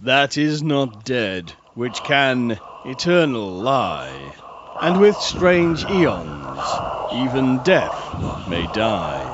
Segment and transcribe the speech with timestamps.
[0.00, 4.32] that is not dead, which can eternal lie.
[4.80, 6.60] And with strange eons,
[7.12, 9.24] even death may die.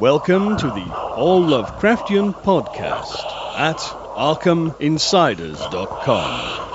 [0.00, 0.86] Welcome to the
[1.16, 3.76] All Lovecraftian Podcast at
[4.16, 6.71] ArkhamInsiders.com.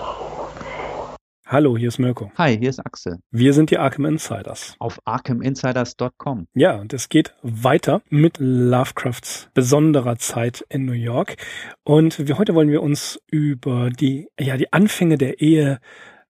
[1.50, 2.30] Hallo, hier ist Mirko.
[2.38, 3.20] Hi, hier ist Axel.
[3.32, 4.76] Wir sind die Arkham Insiders.
[4.80, 6.48] Auf arkhaminsiders.com.
[6.54, 11.38] Ja, und es geht weiter mit Lovecrafts besonderer Zeit in New York.
[11.86, 15.80] Und wir, heute wollen wir uns über die, ja, die Anfänge der Ehe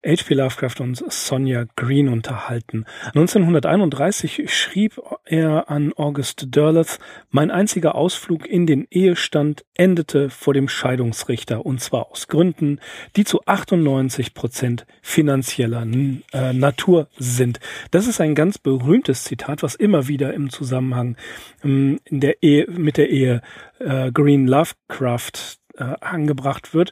[0.05, 0.35] H.P.
[0.35, 2.85] Lovecraft und Sonja Green unterhalten.
[3.07, 10.69] 1931 schrieb er an August Derleth, mein einziger Ausflug in den Ehestand endete vor dem
[10.69, 12.79] Scheidungsrichter und zwar aus Gründen,
[13.15, 15.85] die zu 98 Prozent finanzieller
[16.31, 17.59] äh, Natur sind.
[17.91, 21.17] Das ist ein ganz berühmtes Zitat, was immer wieder im Zusammenhang
[21.63, 23.41] ähm, der Ehe, mit der Ehe
[23.79, 26.91] äh, Green Lovecraft äh, angebracht wird.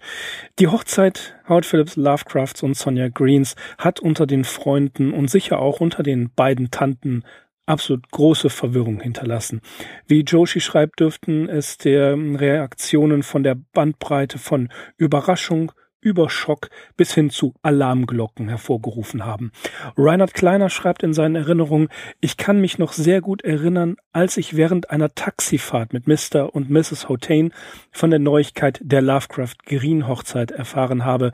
[0.60, 5.80] Die Hochzeit Howard Phillips Lovecrafts und Sonja Greens hat unter den Freunden und sicher auch
[5.80, 7.24] unter den beiden Tanten
[7.66, 9.62] absolut große Verwirrung hinterlassen.
[10.08, 15.72] Wie Joshi schreibt, dürften es der Reaktionen von der Bandbreite von Überraschung,
[16.06, 19.52] über Schock bis hin zu Alarmglocken hervorgerufen haben.
[19.98, 21.90] Reinhard Kleiner schreibt in seinen Erinnerungen,
[22.22, 26.54] ich kann mich noch sehr gut erinnern, als ich während einer Taxifahrt mit Mr.
[26.54, 27.10] und Mrs.
[27.10, 27.52] Hotain
[27.92, 31.32] von der Neuigkeit der Lovecraft Green Hochzeit erfahren habe.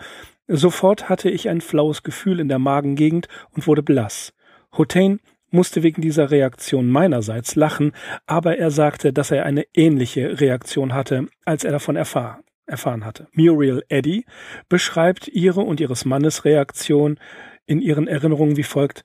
[0.48, 4.34] Sofort hatte ich ein flaues Gefühl in der Magengegend und wurde blass.
[4.78, 7.92] Hotain musste wegen dieser Reaktion meinerseits lachen,
[8.26, 13.28] aber er sagte, dass er eine ähnliche Reaktion hatte, als er davon erfahr erfahren hatte.
[13.34, 14.26] Muriel Eddy
[14.70, 17.20] beschreibt ihre und ihres Mannes Reaktion
[17.66, 19.04] in ihren Erinnerungen wie folgt.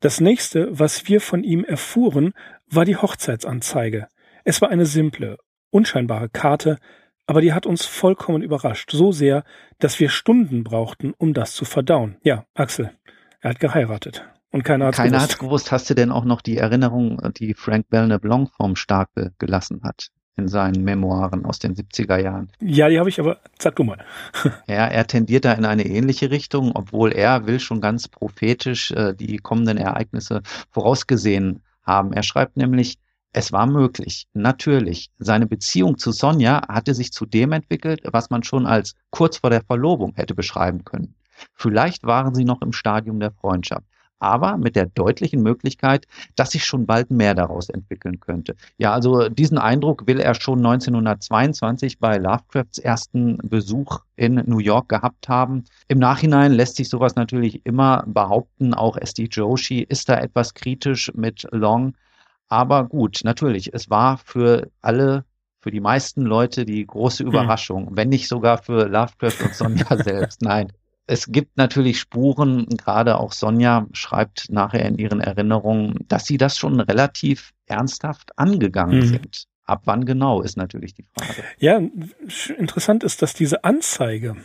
[0.00, 2.32] Das nächste, was wir von ihm erfuhren,
[2.70, 4.08] war die Hochzeitsanzeige.
[4.44, 5.38] Es war eine simple,
[5.70, 6.78] unscheinbare Karte,
[7.26, 9.44] aber die hat uns vollkommen überrascht, so sehr,
[9.78, 12.16] dass wir Stunden brauchten, um das zu verdauen.
[12.22, 12.92] Ja, Axel,
[13.40, 14.24] er hat geheiratet.
[14.50, 15.72] Und keiner hat Keiner hat gewusst.
[15.72, 18.24] Hast du denn auch noch die Erinnerung, die Frank Belknap
[18.56, 20.08] vom Starke gelassen hat?
[20.38, 22.48] In seinen Memoiren aus den 70er Jahren.
[22.60, 24.04] Ja, die habe ich, aber sag du mal.
[24.66, 29.14] ja, er tendiert da in eine ähnliche Richtung, obwohl er will schon ganz prophetisch äh,
[29.14, 32.12] die kommenden Ereignisse vorausgesehen haben.
[32.12, 32.98] Er schreibt nämlich,
[33.32, 35.10] es war möglich, natürlich.
[35.18, 39.50] Seine Beziehung zu Sonja hatte sich zu dem entwickelt, was man schon als kurz vor
[39.50, 41.14] der Verlobung hätte beschreiben können.
[41.54, 43.84] Vielleicht waren sie noch im Stadium der Freundschaft
[44.18, 46.06] aber mit der deutlichen Möglichkeit,
[46.36, 48.56] dass sich schon bald mehr daraus entwickeln könnte.
[48.76, 54.88] Ja, also diesen Eindruck will er schon 1922 bei Lovecrafts ersten Besuch in New York
[54.88, 55.64] gehabt haben.
[55.88, 59.28] Im Nachhinein lässt sich sowas natürlich immer behaupten, auch S.D.
[59.30, 61.94] Joshi ist da etwas kritisch mit Long.
[62.48, 65.24] Aber gut, natürlich, es war für alle
[65.60, 67.30] für die meisten Leute die große hm.
[67.30, 67.96] Überraschung, hm.
[67.96, 70.42] wenn nicht sogar für Lovecraft und Sonja selbst.
[70.42, 70.72] Nein,
[71.08, 76.58] es gibt natürlich Spuren, gerade auch Sonja schreibt nachher in ihren Erinnerungen, dass sie das
[76.58, 79.06] schon relativ ernsthaft angegangen mhm.
[79.06, 79.44] sind.
[79.64, 81.44] Ab wann genau ist natürlich die Frage.
[81.58, 81.80] Ja,
[82.58, 84.36] interessant ist, dass diese Anzeige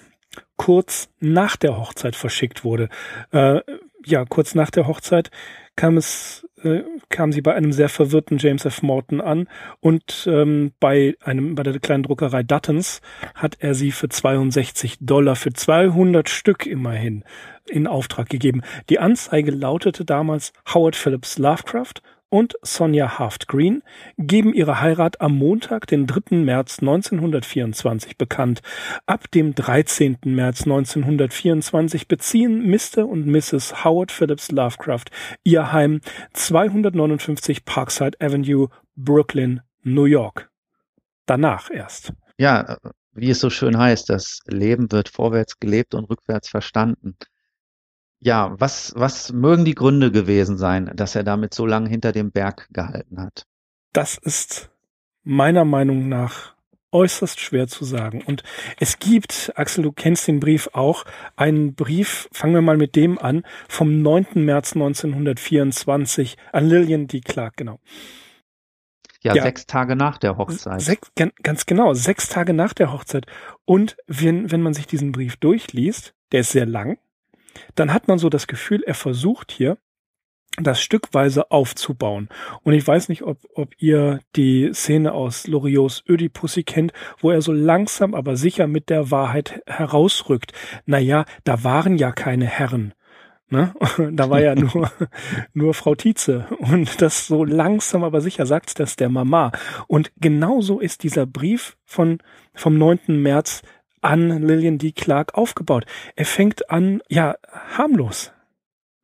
[0.57, 2.89] kurz nach der Hochzeit verschickt wurde.
[3.31, 3.59] Äh,
[4.05, 5.31] ja, kurz nach der Hochzeit
[5.75, 8.81] kam es äh, kam sie bei einem sehr verwirrten James F.
[8.81, 9.47] Morton an
[9.79, 13.01] und ähm, bei einem bei der kleinen Druckerei Duttons
[13.35, 17.23] hat er sie für 62 Dollar für 200 Stück immerhin
[17.67, 18.61] in Auftrag gegeben.
[18.89, 22.01] Die Anzeige lautete damals Howard Phillips Lovecraft
[22.33, 23.83] und Sonja Haft-Green
[24.17, 26.37] geben ihre Heirat am Montag, den 3.
[26.37, 28.63] März 1924 bekannt.
[29.05, 30.17] Ab dem 13.
[30.25, 33.07] März 1924 beziehen Mr.
[33.07, 33.83] und Mrs.
[33.83, 35.05] Howard Phillips Lovecraft
[35.43, 36.01] ihr Heim
[36.33, 40.49] 259 Parkside Avenue, Brooklyn, New York.
[41.27, 42.13] Danach erst.
[42.39, 42.77] Ja,
[43.11, 47.15] wie es so schön heißt, das Leben wird vorwärts gelebt und rückwärts verstanden.
[48.23, 52.31] Ja, was, was mögen die Gründe gewesen sein, dass er damit so lange hinter dem
[52.31, 53.45] Berg gehalten hat?
[53.91, 54.69] Das ist
[55.23, 56.53] meiner Meinung nach
[56.93, 58.23] äußerst schwer zu sagen.
[58.25, 58.43] Und
[58.79, 61.05] es gibt, Axel, du kennst den Brief auch,
[61.35, 64.27] einen Brief, fangen wir mal mit dem an, vom 9.
[64.35, 67.19] März 1924 an Lillian D.
[67.19, 67.79] Clark, genau.
[69.21, 70.81] Ja, ja, sechs Tage nach der Hochzeit.
[70.81, 73.25] Sechs, ganz genau, sechs Tage nach der Hochzeit.
[73.65, 76.97] Und wenn, wenn man sich diesen Brief durchliest, der ist sehr lang,
[77.75, 79.77] dann hat man so das Gefühl, er versucht hier,
[80.61, 82.29] das stückweise aufzubauen.
[82.61, 87.41] Und ich weiß nicht, ob, ob ihr die Szene aus Loriots Ödipussy kennt, wo er
[87.41, 90.53] so langsam, aber sicher mit der Wahrheit herausrückt.
[90.85, 92.93] Naja, da waren ja keine Herren.
[93.49, 93.73] Ne?
[94.11, 94.91] Da war ja nur,
[95.53, 96.47] nur Frau Tietze.
[96.59, 99.51] Und das so langsam, aber sicher sagt das der Mama.
[99.87, 102.19] Und genauso ist dieser Brief von,
[102.53, 102.99] vom 9.
[103.07, 103.63] März
[104.03, 104.91] an Lillian D.
[104.91, 105.85] Clark aufgebaut.
[106.15, 107.35] Er fängt an, ja,
[107.77, 108.31] harmlos.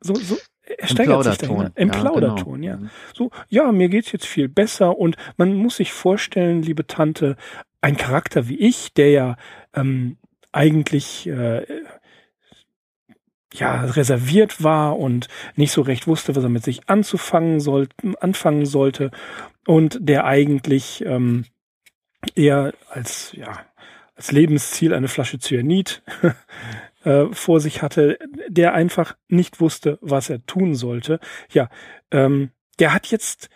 [0.01, 0.37] So, so,
[0.77, 1.71] er steigert sich dahin.
[1.75, 2.73] Im ja, Plauderton, genau.
[2.73, 2.77] ja.
[2.77, 2.89] Mhm.
[3.13, 7.35] So, ja, mir geht's jetzt viel besser und man muss sich vorstellen, liebe Tante,
[7.81, 9.37] ein Charakter wie ich, der ja
[9.73, 10.17] ähm,
[10.51, 11.65] eigentlich äh,
[13.53, 18.65] ja reserviert war und nicht so recht wusste, was er mit sich anzufangen sollte, anfangen
[18.65, 19.11] sollte
[19.65, 21.45] und der eigentlich ähm,
[22.35, 23.65] eher als ja
[24.19, 26.03] als Lebensziel eine Flasche Cyanid
[27.05, 28.19] äh, vor sich hatte,
[28.49, 31.21] der einfach nicht wusste, was er tun sollte.
[31.53, 31.69] Ja,
[32.11, 33.49] ähm, der hat jetzt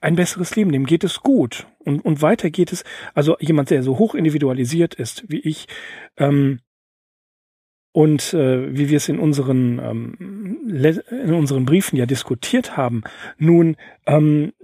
[0.00, 1.66] ein besseres Leben, dem geht es gut.
[1.80, 2.82] Und, und weiter geht es,
[3.12, 5.66] also jemand, der so hoch individualisiert ist wie ich,
[6.16, 6.60] ähm,
[7.92, 13.04] und äh, wie wir es in unseren, ähm, in unseren Briefen ja diskutiert haben,
[13.36, 13.76] nun,
[14.06, 14.54] ähm,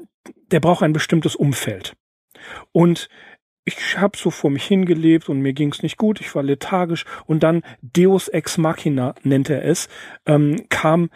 [0.50, 1.94] der braucht ein bestimmtes Umfeld.
[2.72, 3.08] Und
[3.64, 7.05] ich habe so vor mich hingelebt und mir ging es nicht gut, ich war lethargisch
[7.26, 9.88] und dann Deus ex machina nennt er es,
[10.26, 11.11] ähm, kam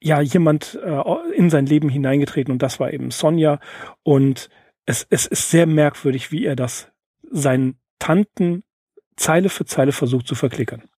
[0.00, 1.02] ja jemand äh,
[1.34, 3.60] in sein Leben hineingetreten und das war eben Sonja
[4.02, 4.50] und
[4.86, 6.90] es, es ist sehr merkwürdig, wie er das
[7.30, 8.64] seinen Tanten
[9.16, 10.89] Zeile für Zeile versucht zu verklickern.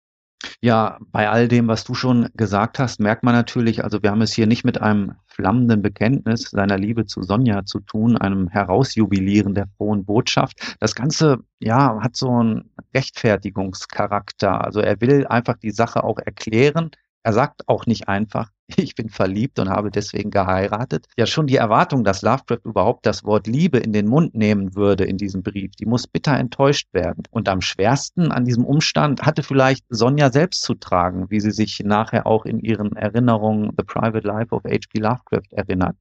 [0.61, 4.23] Ja, bei all dem, was du schon gesagt hast, merkt man natürlich, also wir haben
[4.23, 9.55] es hier nicht mit einem flammenden Bekenntnis seiner Liebe zu Sonja zu tun, einem Herausjubilieren
[9.55, 10.77] der frohen Botschaft.
[10.81, 14.65] Das Ganze, ja, hat so einen Rechtfertigungscharakter.
[14.65, 16.91] Also er will einfach die Sache auch erklären.
[17.25, 21.07] Er sagt auch nicht einfach, ich bin verliebt und habe deswegen geheiratet.
[21.17, 25.05] Ja, schon die Erwartung, dass Lovecraft überhaupt das Wort Liebe in den Mund nehmen würde
[25.05, 27.23] in diesem Brief, die muss bitter enttäuscht werden.
[27.31, 31.81] Und am schwersten an diesem Umstand hatte vielleicht Sonja selbst zu tragen, wie sie sich
[31.85, 34.99] nachher auch in ihren Erinnerungen The Private Life of H.P.
[34.99, 35.97] Lovecraft erinnert.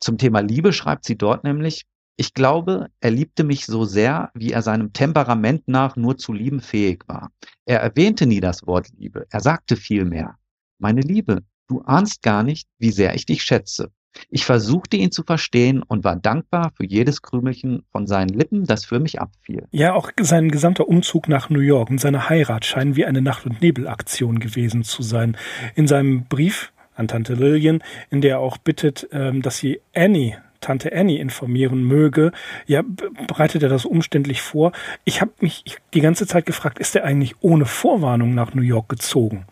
[0.00, 1.84] Zum Thema Liebe schreibt sie dort nämlich,
[2.18, 6.60] ich glaube, er liebte mich so sehr, wie er seinem Temperament nach nur zu lieben
[6.60, 7.30] fähig war.
[7.66, 10.38] Er erwähnte nie das Wort Liebe, er sagte vielmehr,
[10.78, 13.90] meine Liebe, Du ahnst gar nicht, wie sehr ich dich schätze.
[14.30, 18.86] Ich versuchte ihn zu verstehen und war dankbar für jedes Krümelchen von seinen Lippen, das
[18.86, 19.66] für mich abfiel.
[19.72, 23.44] Ja, auch sein gesamter Umzug nach New York und seine Heirat scheinen wie eine Nacht-
[23.44, 25.36] und Nebelaktion gewesen zu sein.
[25.74, 30.38] In seinem Brief an Tante Lillian, in der er auch bittet, ähm, dass sie Annie
[30.60, 32.32] Tante Annie informieren möge,
[32.66, 32.82] ja,
[33.28, 34.72] bereitet er das umständlich vor.
[35.04, 35.64] Ich habe mich
[35.94, 39.44] die ganze Zeit gefragt, ist er eigentlich ohne Vorwarnung nach New York gezogen?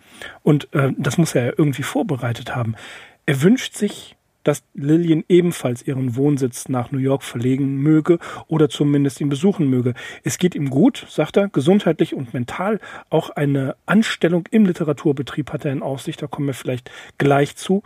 [0.42, 2.74] Und äh, das muss er ja irgendwie vorbereitet haben.
[3.26, 9.20] Er wünscht sich, dass Lillian ebenfalls ihren Wohnsitz nach New York verlegen möge oder zumindest
[9.20, 9.94] ihn besuchen möge.
[10.22, 12.78] Es geht ihm gut, sagt er, gesundheitlich und mental.
[13.10, 17.82] Auch eine Anstellung im Literaturbetrieb hat er in Aussicht, da kommen wir vielleicht gleich zu.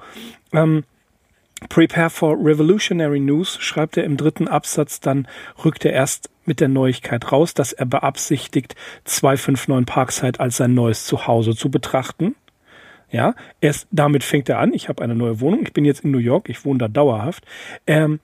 [0.53, 0.85] Ähm,
[1.69, 5.27] Prepare for Revolutionary News schreibt er im dritten Absatz, dann
[5.65, 8.75] rückt er erst mit der Neuigkeit raus, dass er beabsichtigt,
[9.05, 12.37] 259 Parkside als sein neues Zuhause zu betrachten.
[13.11, 14.73] Ja, erst damit fängt er an.
[14.75, 15.63] Ich habe eine neue Wohnung.
[15.63, 16.49] Ich bin jetzt in New York.
[16.49, 17.45] Ich wohne da dauerhaft.
[17.87, 18.21] Ähm,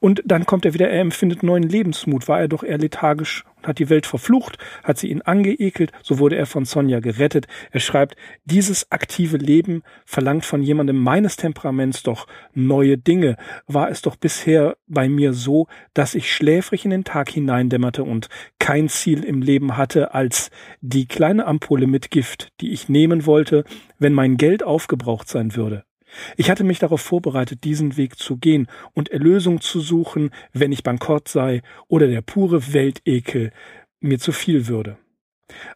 [0.00, 2.28] und dann kommt er wieder, er empfindet neuen Lebensmut.
[2.28, 6.18] War er doch eher lethargisch und hat die Welt verflucht, hat sie ihn angeekelt, so
[6.18, 7.46] wurde er von Sonja gerettet.
[7.72, 13.36] Er schreibt, dieses aktive Leben verlangt von jemandem meines Temperaments doch neue Dinge.
[13.66, 18.28] War es doch bisher bei mir so, dass ich schläfrig in den Tag hineindämmerte und
[18.58, 20.50] kein Ziel im Leben hatte als
[20.80, 23.64] die kleine Ampulle mit Gift, die ich nehmen wollte,
[23.98, 25.87] wenn mein Geld aufgebraucht sein würde.
[26.36, 30.82] Ich hatte mich darauf vorbereitet, diesen Weg zu gehen und Erlösung zu suchen, wenn ich
[30.82, 33.52] bankrott sei oder der pure Weltekel
[34.00, 34.98] mir zu viel würde.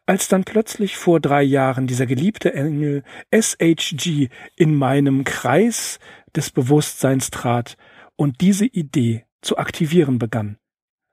[0.06, 5.98] Als dann plötzlich vor drei Jahren dieser geliebte Engel SHG in meinem Kreis
[6.36, 7.76] des Bewusstseins trat
[8.16, 10.58] und diese Idee zu aktivieren begann,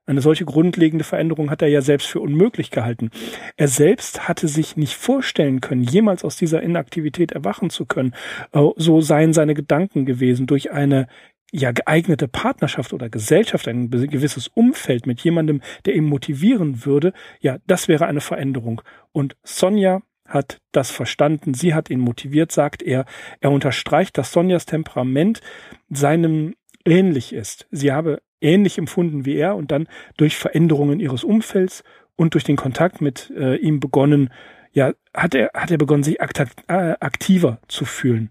[0.10, 3.12] eine solche grundlegende Veränderung hat er ja selbst für unmöglich gehalten.
[3.58, 8.16] Er selbst hatte sich nicht vorstellen können, jemals aus dieser Inaktivität erwachen zu können.
[8.52, 11.08] Äh, so seien seine Gedanken gewesen durch eine
[11.52, 17.58] ja geeignete Partnerschaft oder Gesellschaft, ein gewisses Umfeld mit jemandem, der ihn motivieren würde, ja,
[17.66, 18.82] das wäre eine Veränderung.
[19.12, 23.06] Und Sonja hat das verstanden, sie hat ihn motiviert, sagt er.
[23.42, 25.42] Er unterstreicht, dass Sonjas Temperament
[25.90, 27.68] seinem ähnlich ist.
[27.72, 31.84] Sie habe ähnlich empfunden wie er und dann durch Veränderungen ihres Umfelds
[32.16, 34.30] und durch den Kontakt mit äh, ihm begonnen,
[34.72, 38.30] ja, hat er, hat er begonnen, sich äh, aktiver zu fühlen.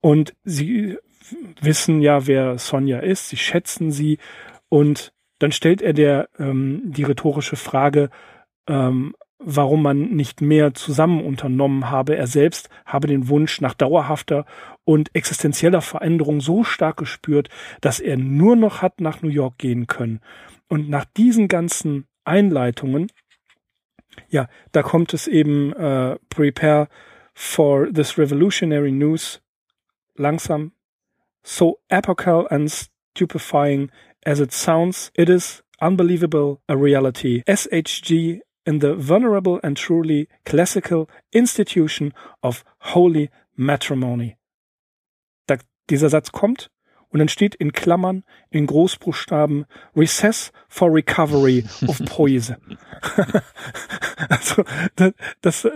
[0.00, 0.98] Und sie
[1.60, 4.18] wissen ja, wer Sonja ist, sie schätzen sie
[4.68, 8.10] und dann stellt er der ähm, die rhetorische Frage,
[8.68, 12.16] ähm, warum man nicht mehr zusammen unternommen habe.
[12.16, 14.44] Er selbst habe den Wunsch nach dauerhafter
[14.84, 17.48] und existenzieller Veränderung so stark gespürt,
[17.80, 20.20] dass er nur noch hat nach New York gehen können.
[20.68, 23.08] Und nach diesen ganzen Einleitungen
[24.28, 26.88] Ja, da kommt es eben äh, Prepare
[27.34, 29.40] for this revolutionary news
[30.16, 30.72] langsam.
[31.42, 33.90] So epochal and stupefying
[34.24, 37.42] as it sounds, it is unbelievable a reality.
[37.46, 42.12] SHG in the venerable and truly classical institution
[42.42, 42.64] of
[42.94, 44.36] holy matrimony.
[45.46, 45.56] Da,
[45.88, 46.70] dieser Satz kommt
[47.10, 52.56] und dann steht in Klammern, in Großbuchstaben, Recess for Recovery of Poison.
[54.28, 54.64] also,
[54.96, 55.70] das, das, äh,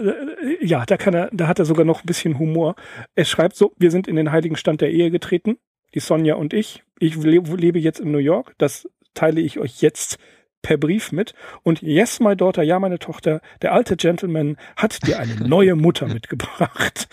[0.61, 2.77] ja, da kann er, da hat er sogar noch ein bisschen Humor.
[3.15, 5.59] Er schreibt so, wir sind in den heiligen Stand der Ehe getreten,
[5.95, 6.85] die Sonja und ich.
[7.01, 10.19] Ich lebe jetzt in New York, das teile ich euch jetzt
[10.65, 11.35] per Brief mit.
[11.63, 16.09] Und yes, my daughter, ja, meine Tochter, der alte Gentleman hat dir eine neue Mutter
[16.09, 17.07] mitgebracht.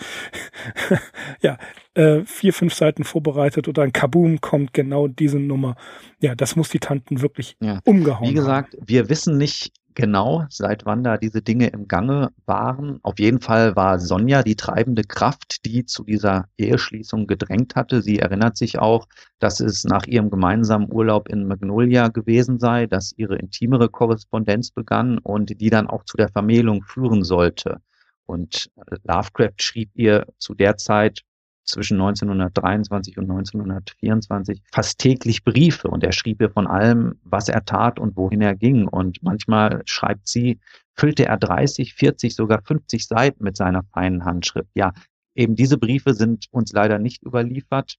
[1.42, 1.58] ja,
[1.94, 5.76] äh, vier, fünf Seiten vorbereitet oder ein Kaboom kommt genau diese Nummer.
[6.20, 7.80] Ja, das muss die Tanten wirklich ja.
[7.84, 8.88] umgehauen Wie gesagt, haben.
[8.88, 12.98] wir wissen nicht genau, seit wann da diese Dinge im Gange waren.
[13.02, 18.02] Auf jeden Fall war Sonja die treibende Kraft, die zu dieser Eheschließung gedrängt hatte.
[18.02, 19.06] Sie erinnert sich auch,
[19.38, 25.18] dass es nach ihrem gemeinsamen Urlaub in Magnolia gewesen sei, dass ihre intimere Korrespondenz begann
[25.18, 27.80] und die dann auch zu der Vermählung führen sollte.
[28.26, 28.70] Und
[29.04, 31.22] Lovecraft schrieb ihr zu der Zeit
[31.64, 37.64] zwischen 1923 und 1924 fast täglich Briefe und er schrieb ihr von allem, was er
[37.64, 38.88] tat und wohin er ging.
[38.88, 40.58] Und manchmal schreibt sie,
[40.94, 44.70] füllte er 30, 40, sogar 50 Seiten mit seiner feinen Handschrift.
[44.74, 44.92] Ja,
[45.34, 47.96] eben diese Briefe sind uns leider nicht überliefert,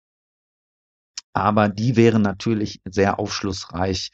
[1.33, 4.11] aber die wären natürlich sehr aufschlussreich.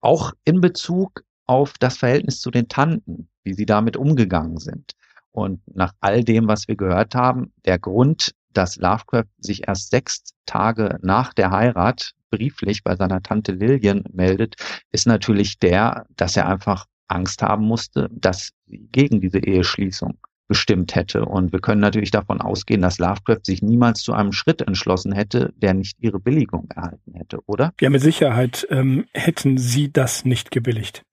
[0.00, 4.92] Auch in Bezug auf das Verhältnis zu den Tanten, wie sie damit umgegangen sind.
[5.32, 10.22] Und nach all dem, was wir gehört haben, der Grund, dass Lovecraft sich erst sechs
[10.46, 14.56] Tage nach der Heirat brieflich bei seiner Tante Lillian meldet,
[14.92, 20.94] ist natürlich der, dass er einfach Angst haben musste, dass sie gegen diese Eheschließung bestimmt
[20.94, 21.24] hätte.
[21.26, 25.52] Und wir können natürlich davon ausgehen, dass Lovecraft sich niemals zu einem Schritt entschlossen hätte,
[25.56, 27.74] der nicht ihre Billigung erhalten hätte, oder?
[27.80, 31.04] Ja, mit Sicherheit ähm, hätten sie das nicht gebilligt.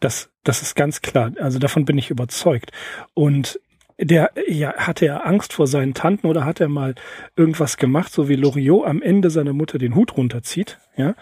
[0.00, 1.32] Das, das ist ganz klar.
[1.38, 2.72] Also davon bin ich überzeugt.
[3.14, 3.60] Und
[4.02, 6.94] der, ja, hatte er Angst vor seinen Tanten oder hat er mal
[7.36, 11.14] irgendwas gemacht, so wie Loriot am Ende seiner Mutter den Hut runterzieht, ja,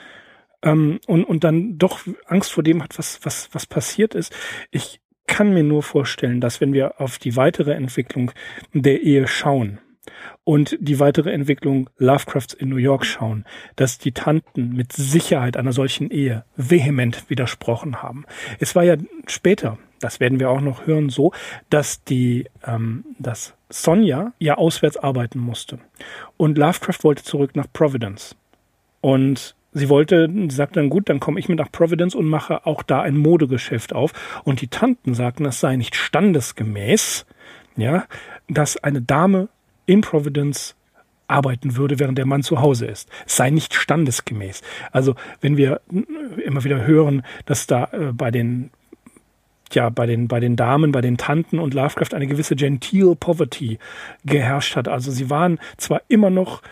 [0.62, 4.34] ähm, und, und dann doch Angst vor dem hat, was, was, was passiert ist.
[4.70, 8.32] Ich kann mir nur vorstellen, dass wenn wir auf die weitere Entwicklung
[8.72, 9.78] der Ehe schauen,
[10.45, 13.45] und die weitere Entwicklung Lovecrafts in New York schauen,
[13.76, 18.25] dass die Tanten mit Sicherheit einer solchen Ehe vehement widersprochen haben.
[18.59, 21.33] Es war ja später, das werden wir auch noch hören, so,
[21.69, 25.79] dass die, ähm, dass Sonja ja auswärts arbeiten musste.
[26.37, 28.37] Und Lovecraft wollte zurück nach Providence.
[29.00, 32.67] Und sie wollte, sie sagte dann gut, dann komme ich mit nach Providence und mache
[32.67, 34.12] auch da ein Modegeschäft auf.
[34.45, 37.26] Und die Tanten sagten, das sei nicht standesgemäß,
[37.76, 38.05] ja,
[38.49, 39.49] dass eine Dame
[39.90, 40.76] in Providence
[41.26, 43.09] arbeiten würde, während der Mann zu Hause ist.
[43.26, 44.62] Es sei nicht standesgemäß.
[44.92, 45.80] Also wenn wir
[46.44, 48.70] immer wieder hören, dass da äh, bei den
[49.73, 53.78] ja bei den bei den Damen, bei den Tanten und Lovecraft eine gewisse genteel Poverty
[54.25, 54.87] geherrscht hat.
[54.87, 56.62] Also sie waren zwar immer noch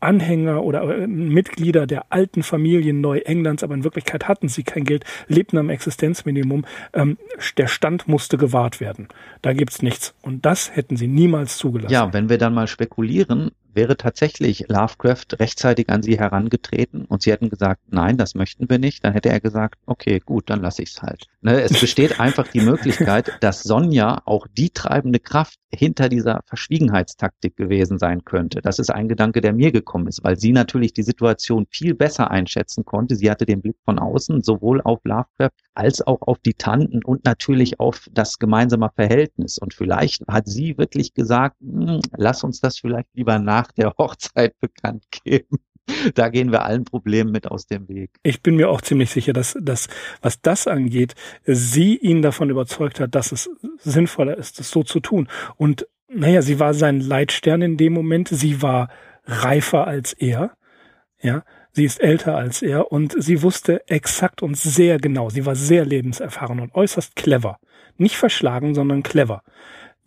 [0.00, 5.04] Anhänger oder äh, Mitglieder der alten Familien Neuenglands, aber in Wirklichkeit hatten sie kein Geld,
[5.26, 6.64] lebten am Existenzminimum.
[6.92, 7.18] Ähm,
[7.56, 9.08] der Stand musste gewahrt werden.
[9.42, 10.14] Da gibt's nichts.
[10.22, 11.92] Und das hätten sie niemals zugelassen.
[11.92, 17.30] Ja, wenn wir dann mal spekulieren, wäre tatsächlich Lovecraft rechtzeitig an sie herangetreten und sie
[17.30, 20.82] hätten gesagt, nein, das möchten wir nicht, dann hätte er gesagt, okay, gut, dann lasse
[20.82, 21.26] ich es halt.
[21.42, 27.56] Ne, es besteht einfach die Möglichkeit, dass Sonja auch die treibende Kraft hinter dieser Verschwiegenheitstaktik
[27.56, 28.60] gewesen sein könnte.
[28.62, 32.30] Das ist ein Gedanke, der mir gekommen ist, weil sie natürlich die Situation viel besser
[32.30, 33.16] einschätzen konnte.
[33.16, 37.24] Sie hatte den Blick von außen sowohl auf Lovecraft als auch auf die Tanten und
[37.24, 39.58] natürlich auf das gemeinsame Verhältnis.
[39.58, 44.54] Und vielleicht hat sie wirklich gesagt, hm, lass uns das vielleicht lieber nach der Hochzeit
[44.60, 45.58] bekannt geben.
[46.14, 48.10] Da gehen wir allen Problemen mit aus dem Weg.
[48.22, 49.88] Ich bin mir auch ziemlich sicher, dass, dass
[50.20, 51.14] was das angeht,
[51.44, 55.28] sie ihn davon überzeugt hat, dass es sinnvoller ist, es so zu tun.
[55.56, 58.28] Und naja, sie war sein Leitstern in dem Moment.
[58.28, 58.88] Sie war
[59.26, 60.52] reifer als er.
[61.20, 61.42] Ja,
[61.78, 65.84] Sie ist älter als er und sie wusste exakt und sehr genau, sie war sehr
[65.84, 67.60] lebenserfahren und äußerst clever.
[67.96, 69.44] Nicht verschlagen, sondern clever.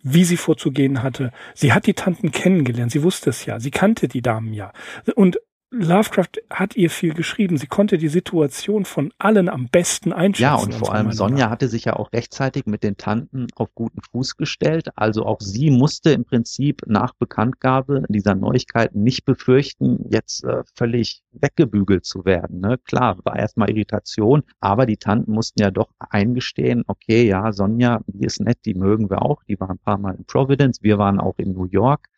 [0.02, 1.30] Wie sie vorzugehen hatte.
[1.54, 4.72] Sie hat die Tanten kennengelernt, sie wusste es ja, sie kannte die Damen ja.
[5.14, 5.38] Und
[5.74, 7.56] Lovecraft hat ihr viel geschrieben.
[7.56, 10.42] Sie konnte die Situation von allen am besten einschätzen.
[10.42, 14.02] Ja, und vor allem Sonja hatte sich ja auch rechtzeitig mit den Tanten auf guten
[14.02, 14.90] Fuß gestellt.
[14.96, 21.22] Also auch sie musste im Prinzip nach Bekanntgabe dieser Neuigkeiten nicht befürchten, jetzt äh, völlig
[21.32, 22.60] weggebügelt zu werden.
[22.60, 22.76] Ne?
[22.84, 28.26] Klar, war erstmal Irritation, aber die Tanten mussten ja doch eingestehen, okay, ja, Sonja, die
[28.26, 29.42] ist nett, die mögen wir auch.
[29.44, 32.08] Die war ein paar Mal in Providence, wir waren auch in New York.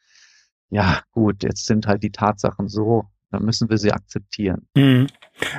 [0.70, 4.66] Ja, gut, jetzt sind halt die Tatsachen so, dann müssen wir sie akzeptieren.
[4.74, 5.08] Mhm.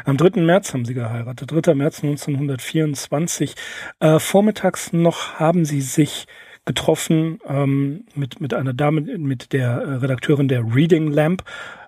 [0.06, 0.42] Am 3.
[0.42, 1.76] März haben sie geheiratet, 3.
[1.76, 3.56] März 1924.
[4.00, 6.26] Äh, vormittags noch haben sie sich
[6.64, 11.44] getroffen ähm, mit, mit einer Dame, mit der äh, Redakteurin der Reading Lamp.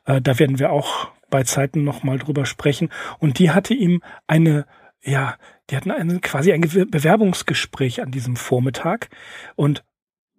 [0.06, 2.90] Äh, da werden wir auch bei Zeiten nochmal drüber sprechen.
[3.20, 4.66] Und die hatte ihm eine,
[5.02, 5.36] ja,
[5.70, 9.10] die hatten einen, quasi ein Bewerbungsgespräch an diesem Vormittag
[9.56, 9.84] und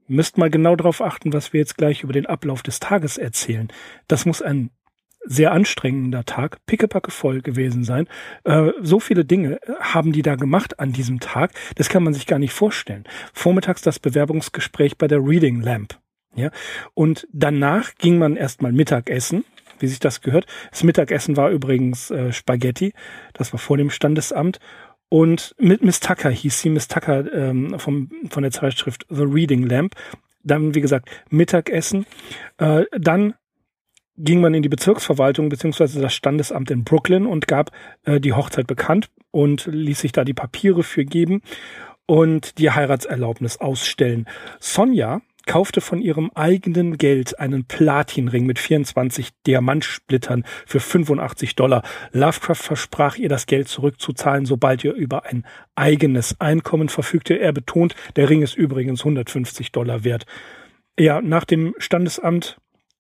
[0.07, 3.69] müsst mal genau darauf achten, was wir jetzt gleich über den Ablauf des Tages erzählen.
[4.07, 4.71] Das muss ein
[5.29, 8.09] sehr anstrengender Tag, pickepacke voll gewesen sein.
[8.45, 12.27] Äh, so viele Dinge haben die da gemacht an diesem Tag, das kann man sich
[12.27, 13.05] gar nicht vorstellen.
[13.33, 15.99] Vormittags das Bewerbungsgespräch bei der Reading Lamp.
[16.35, 16.51] Ja,
[16.95, 19.45] und danach ging man erstmal Mittagessen,
[19.81, 20.47] wie sich das gehört.
[20.71, 22.93] Das Mittagessen war übrigens äh, Spaghetti,
[23.35, 24.61] das war vor dem Standesamt.
[25.11, 29.67] Und mit Miss Tucker hieß sie, Miss Tucker ähm, vom, von der Zeitschrift The Reading
[29.67, 29.95] Lamp.
[30.45, 32.07] Dann, wie gesagt, Mittagessen.
[32.59, 33.35] Äh, dann
[34.19, 37.71] ging man in die Bezirksverwaltung beziehungsweise das Standesamt in Brooklyn und gab
[38.05, 41.43] äh, die Hochzeit bekannt und ließ sich da die Papiere für geben
[42.07, 44.27] und die Heiratserlaubnis ausstellen.
[44.61, 51.83] Sonja kaufte von ihrem eigenen Geld einen Platinring mit 24 Diamantsplittern für 85 Dollar.
[52.13, 57.35] Lovecraft versprach ihr das Geld zurückzuzahlen, sobald ihr über ein eigenes Einkommen verfügte.
[57.41, 60.27] Er betont, der Ring ist übrigens 150 Dollar wert.
[60.99, 62.59] Ja, nach dem Standesamt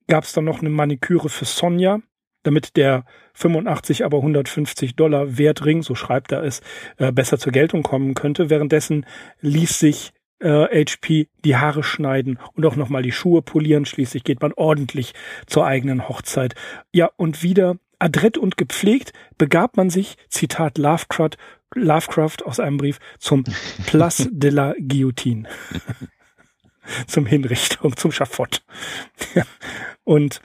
[0.09, 2.01] gab es dann noch eine Maniküre für Sonja,
[2.43, 6.61] damit der 85, aber 150 Dollar Wertring, so schreibt er es,
[6.97, 8.51] äh, besser zur Geltung kommen könnte.
[8.51, 9.07] Währenddessen
[9.41, 13.85] ließ sich äh, HP die Haare schneiden und auch nochmal die Schuhe polieren.
[13.85, 15.15] Schließlich geht man ordentlich
[15.47, 16.55] zur eigenen Hochzeit.
[16.93, 21.37] Ja, und wieder adrett und gepflegt begab man sich, Zitat Lovecraft,
[21.75, 23.45] Lovecraft aus einem Brief, zum
[23.87, 25.49] Place de la Guillotine.
[27.07, 28.63] zum Hinrichtung, zum Schafott.
[30.05, 30.41] Und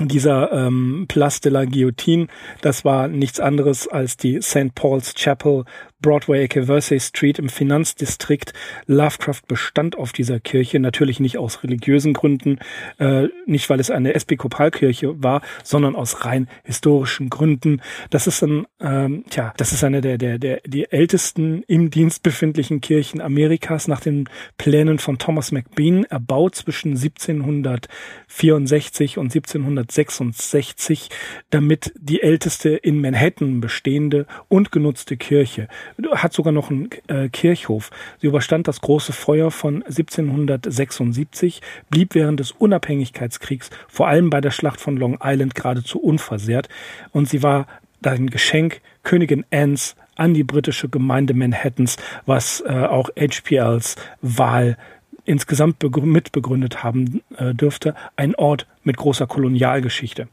[0.00, 2.28] dieser ähm, Place de la Guillotine,
[2.62, 4.74] das war nichts anderes als die St.
[4.74, 5.64] Paul's Chapel
[6.02, 8.52] Broadway-Ecke Versey Street im Finanzdistrikt.
[8.86, 12.58] Lovecraft bestand auf dieser Kirche, natürlich nicht aus religiösen Gründen,
[12.98, 17.80] äh, nicht weil es eine Episkopalkirche war, sondern aus rein historischen Gründen.
[18.10, 22.22] Das ist ein, ähm, tja, das ist eine der, der, der, die ältesten im Dienst
[22.22, 31.10] befindlichen Kirchen Amerikas nach den Plänen von Thomas McBean, erbaut zwischen 1764 und 1766,
[31.50, 35.68] damit die älteste in Manhattan bestehende und genutzte Kirche
[36.14, 37.90] hat sogar noch einen äh, Kirchhof.
[38.20, 44.50] Sie überstand das große Feuer von 1776, blieb während des Unabhängigkeitskriegs, vor allem bei der
[44.50, 46.68] Schlacht von Long Island, geradezu unversehrt.
[47.12, 47.66] Und sie war
[48.02, 54.76] ein Geschenk Königin Annes an die britische Gemeinde Manhattans, was äh, auch HPLs Wahl
[55.24, 60.28] insgesamt mitbegründet haben äh, dürfte, ein Ort mit großer Kolonialgeschichte.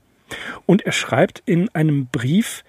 [0.65, 2.63] Und er schreibt in einem Brief,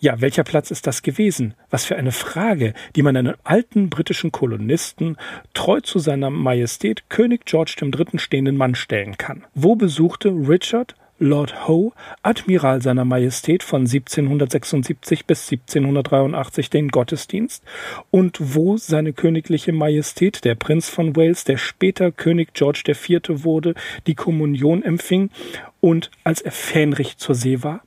[0.00, 1.54] ja, welcher Platz ist das gewesen?
[1.68, 5.16] Was für eine Frage, die man einem alten britischen Kolonisten
[5.52, 8.18] treu zu seiner Majestät König George III.
[8.18, 9.44] stehenden Mann stellen kann.
[9.54, 17.62] Wo besuchte Richard Lord Howe, Admiral seiner Majestät von 1776 bis 1783 den Gottesdienst
[18.10, 23.44] und wo seine königliche Majestät, der Prinz von Wales, der später König George IV.
[23.44, 23.74] wurde,
[24.06, 25.28] die Kommunion empfing
[25.80, 27.82] und als er Fähnrich zur See war?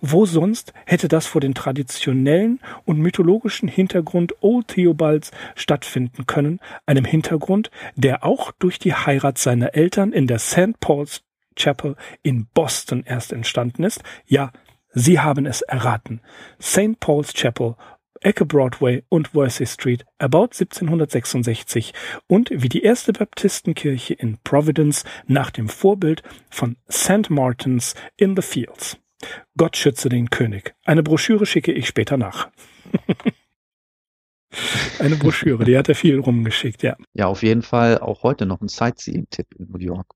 [0.00, 7.04] Wo sonst hätte das vor dem traditionellen und mythologischen Hintergrund Old Theobalds stattfinden können, einem
[7.04, 10.78] Hintergrund, der auch durch die Heirat seiner Eltern in der St.
[10.80, 11.22] Paul's
[11.56, 14.02] Chapel in Boston erst entstanden ist?
[14.26, 14.52] Ja,
[14.92, 16.20] Sie haben es erraten.
[16.60, 16.98] St.
[17.00, 17.76] Paul's Chapel
[18.20, 21.92] Ecke Broadway und Worcester Street, about 1766
[22.26, 27.30] und wie die erste Baptistenkirche in Providence nach dem Vorbild von St.
[27.30, 28.98] Martin's in the Fields.
[29.56, 30.74] Gott schütze den König.
[30.84, 32.48] Eine Broschüre schicke ich später nach.
[34.98, 36.96] Eine Broschüre, die hat er viel rumgeschickt, ja.
[37.14, 40.06] Ja, auf jeden Fall auch heute noch ein Sightseeing-Tipp in New York.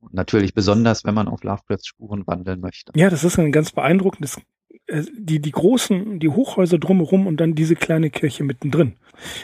[0.00, 2.92] Und natürlich besonders, wenn man auf Lovecrafts Spuren wandeln möchte.
[2.94, 4.40] Ja, das ist ein ganz beeindruckendes,
[4.86, 8.94] äh, die, die großen, die Hochhäuser drumherum und dann diese kleine Kirche mittendrin.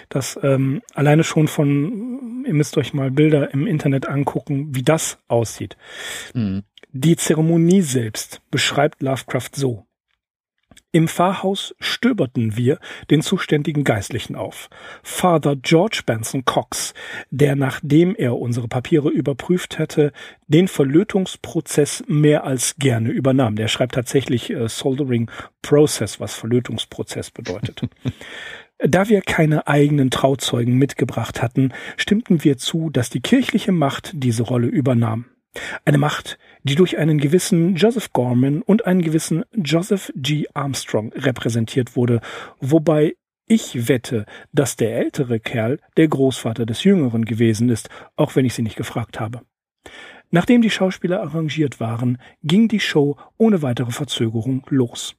[0.09, 5.19] Das ähm, alleine schon von, ihr müsst euch mal Bilder im Internet angucken, wie das
[5.27, 5.77] aussieht.
[6.35, 6.63] Mhm
[6.97, 9.85] Die Zeremonie selbst beschreibt Lovecraft so.
[10.93, 12.79] Im Pfarrhaus stöberten wir
[13.11, 14.71] den zuständigen Geistlichen auf.
[15.03, 16.95] Father George Benson Cox,
[17.31, 20.13] der nachdem er unsere Papiere überprüft hatte,
[20.47, 23.57] den Verlötungsprozess mehr als gerne übernahm.
[23.57, 25.29] Der schreibt tatsächlich äh, Soldering
[25.63, 27.81] Process, was Verlötungsprozess bedeutet.
[28.79, 34.43] Da wir keine eigenen Trauzeugen mitgebracht hatten, stimmten wir zu, dass die kirchliche Macht diese
[34.43, 35.27] Rolle übernahm.
[35.85, 40.47] Eine Macht, die durch einen gewissen Joseph Gorman und einen gewissen Joseph G.
[40.55, 42.21] Armstrong repräsentiert wurde,
[42.61, 43.15] wobei
[43.47, 48.55] ich wette, dass der ältere Kerl der Großvater des Jüngeren gewesen ist, auch wenn ich
[48.55, 49.43] sie nicht gefragt habe.
[50.31, 55.15] Nachdem die Schauspieler arrangiert waren, ging die Show ohne weitere Verzögerung los.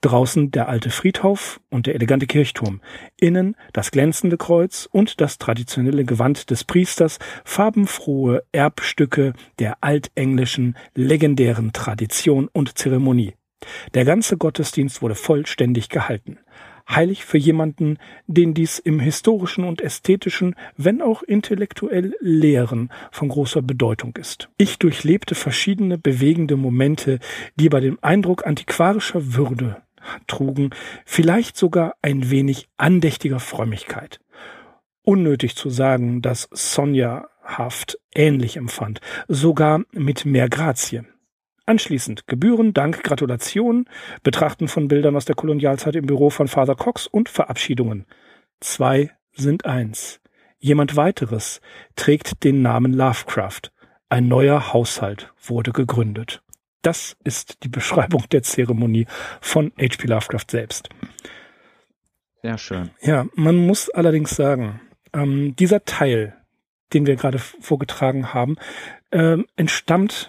[0.00, 2.80] Draußen der alte Friedhof und der elegante Kirchturm,
[3.18, 11.72] innen das glänzende Kreuz und das traditionelle Gewand des Priesters, farbenfrohe Erbstücke der altenglischen legendären
[11.72, 13.34] Tradition und Zeremonie.
[13.94, 16.38] Der ganze Gottesdienst wurde vollständig gehalten.
[16.88, 23.62] Heilig für jemanden, den dies im historischen und ästhetischen, wenn auch intellektuell Lehren von großer
[23.62, 24.48] Bedeutung ist.
[24.58, 27.18] Ich durchlebte verschiedene bewegende Momente,
[27.56, 29.82] die bei dem Eindruck antiquarischer Würde
[30.26, 30.70] trugen,
[31.04, 34.20] vielleicht sogar ein wenig andächtiger Frömmigkeit.
[35.02, 41.04] Unnötig zu sagen, dass Sonja Haft ähnlich empfand, sogar mit mehr Grazie.
[41.64, 43.86] Anschließend Gebühren, Dank, Gratulation,
[44.22, 48.04] Betrachten von Bildern aus der Kolonialzeit im Büro von Father Cox und Verabschiedungen.
[48.60, 50.20] Zwei sind eins.
[50.58, 51.62] Jemand weiteres
[51.96, 53.72] trägt den Namen Lovecraft.
[54.10, 56.42] Ein neuer Haushalt wurde gegründet.
[56.82, 59.06] Das ist die Beschreibung der Zeremonie
[59.40, 60.06] von H.P.
[60.06, 60.88] Lovecraft selbst.
[62.42, 62.90] Sehr schön.
[63.00, 64.80] Ja, man muss allerdings sagen,
[65.12, 66.36] ähm, dieser Teil,
[66.92, 68.56] den wir gerade vorgetragen haben,
[69.10, 70.28] ähm, entstammt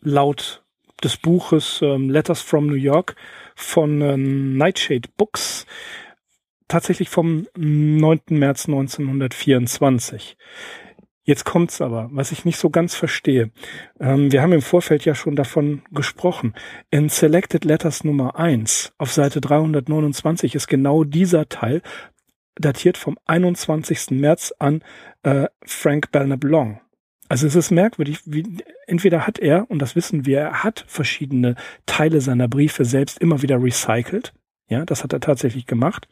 [0.00, 0.62] laut
[1.02, 3.14] des Buches ähm, Letters from New York
[3.54, 5.66] von äh, Nightshade Books
[6.68, 8.20] tatsächlich vom 9.
[8.30, 10.36] März 1924.
[11.26, 13.50] Jetzt kommt's aber, was ich nicht so ganz verstehe.
[13.98, 16.54] Ähm, wir haben im Vorfeld ja schon davon gesprochen.
[16.90, 21.80] In Selected Letters Nummer 1 auf Seite 329 ist genau dieser Teil
[22.56, 24.10] datiert vom 21.
[24.10, 24.82] März an
[25.22, 26.80] äh, Frank Belknap Long.
[27.28, 28.44] Also es ist merkwürdig, wie,
[28.86, 31.56] entweder hat er, und das wissen wir, er hat verschiedene
[31.86, 34.34] Teile seiner Briefe selbst immer wieder recycelt.
[34.68, 36.06] Ja, das hat er tatsächlich gemacht.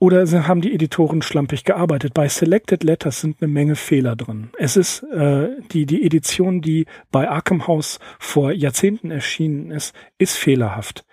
[0.00, 2.14] Oder haben die Editoren schlampig gearbeitet.
[2.14, 4.50] Bei Selected Letters sind eine Menge Fehler drin.
[4.56, 10.36] Es ist äh, die, die Edition, die bei Arkham House vor Jahrzehnten erschienen ist, ist
[10.36, 11.04] fehlerhaft.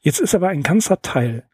[0.00, 1.44] Jetzt ist aber ein ganzer Teil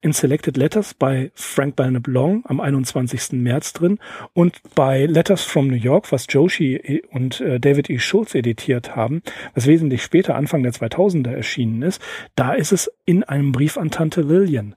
[0.00, 3.32] in Selected Letters bei Frank Belknap Long am 21.
[3.32, 3.98] März drin
[4.32, 7.98] und bei Letters from New York, was Joshi und äh, David E.
[7.98, 9.22] Schultz editiert haben,
[9.54, 12.00] was wesentlich später, Anfang der 2000er erschienen ist,
[12.36, 14.76] da ist es in einem Brief an Tante Lillian.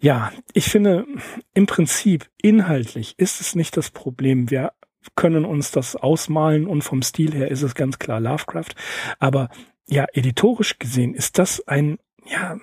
[0.00, 1.06] Ja, ich finde,
[1.54, 4.48] im Prinzip inhaltlich ist es nicht das Problem.
[4.48, 4.72] Wir
[5.16, 8.74] können uns das ausmalen und vom Stil her ist es ganz klar Lovecraft.
[9.18, 9.48] Aber
[9.88, 12.58] ja, editorisch gesehen ist das ein, ja,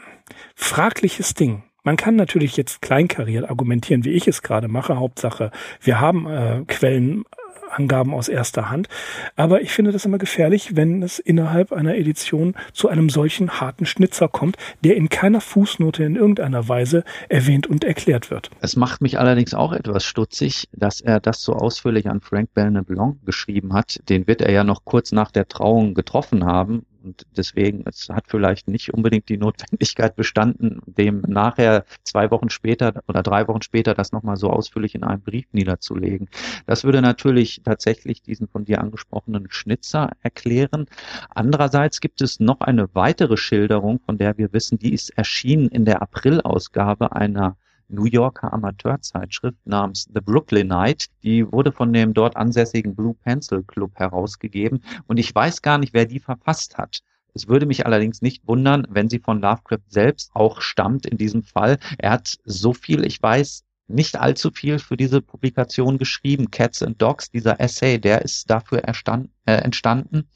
[0.55, 1.63] fragliches Ding.
[1.83, 4.97] Man kann natürlich jetzt kleinkariert argumentieren, wie ich es gerade mache.
[4.97, 7.25] Hauptsache, wir haben äh, Quellen
[7.71, 8.87] Angaben aus erster Hand.
[9.35, 13.85] Aber ich finde das immer gefährlich, wenn es innerhalb einer Edition zu einem solchen harten
[13.85, 18.49] Schnitzer kommt, der in keiner Fußnote in irgendeiner Weise erwähnt und erklärt wird.
[18.61, 22.89] Es macht mich allerdings auch etwas stutzig, dass er das so ausführlich an Frank Belknap
[22.89, 23.99] Long geschrieben hat.
[24.09, 28.25] Den wird er ja noch kurz nach der Trauung getroffen haben und deswegen, es hat
[28.27, 33.93] vielleicht nicht unbedingt die Notwendigkeit bestanden, dem nachher zwei Wochen später oder drei Wochen später
[33.93, 36.29] das nochmal so ausführlich in einem Brief niederzulegen.
[36.65, 40.87] Das würde natürlich tatsächlich diesen von dir angesprochenen Schnitzer erklären.
[41.29, 45.85] Andererseits gibt es noch eine weitere Schilderung, von der wir wissen, die ist erschienen in
[45.85, 47.55] der Aprilausgabe einer
[47.87, 51.07] New Yorker Amateurzeitschrift namens The Brooklynite.
[51.23, 55.93] Die wurde von dem dort ansässigen Blue Pencil Club herausgegeben und ich weiß gar nicht,
[55.93, 56.99] wer die verfasst hat.
[57.33, 61.43] Es würde mich allerdings nicht wundern, wenn sie von Lovecraft selbst auch stammt in diesem
[61.43, 61.77] Fall.
[61.97, 66.49] Er hat so viel, ich weiß, nicht allzu viel für diese Publikation geschrieben.
[66.49, 70.29] Cats and Dogs, dieser Essay, der ist dafür erstand, äh, entstanden.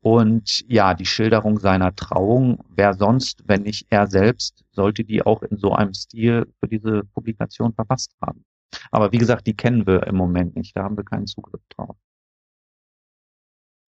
[0.00, 5.42] Und ja, die Schilderung seiner Trauung, wer sonst, wenn nicht er selbst, sollte die auch
[5.42, 8.44] in so einem Stil für diese Publikation verfasst haben.
[8.90, 11.96] Aber wie gesagt, die kennen wir im Moment nicht, da haben wir keinen Zugriff drauf.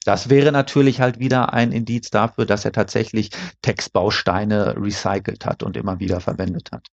[0.05, 5.77] Das wäre natürlich halt wieder ein Indiz dafür, dass er tatsächlich Textbausteine recycelt hat und
[5.77, 6.89] immer wieder verwendet hat.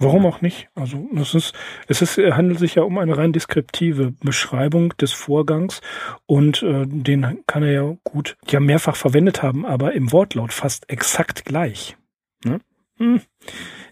[0.00, 0.68] Warum auch nicht?
[0.74, 1.54] Also es ist,
[1.86, 5.80] es ist, handelt sich ja um eine rein deskriptive Beschreibung des Vorgangs
[6.26, 10.88] und äh, den kann er ja gut ja mehrfach verwendet haben, aber im Wortlaut fast
[10.90, 11.96] exakt gleich.
[12.44, 12.60] Ne?
[12.96, 13.20] Hm.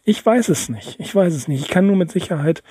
[0.03, 0.99] Ich weiß es nicht.
[0.99, 1.63] Ich weiß es nicht.
[1.63, 2.63] Ich kann nur mit Sicherheit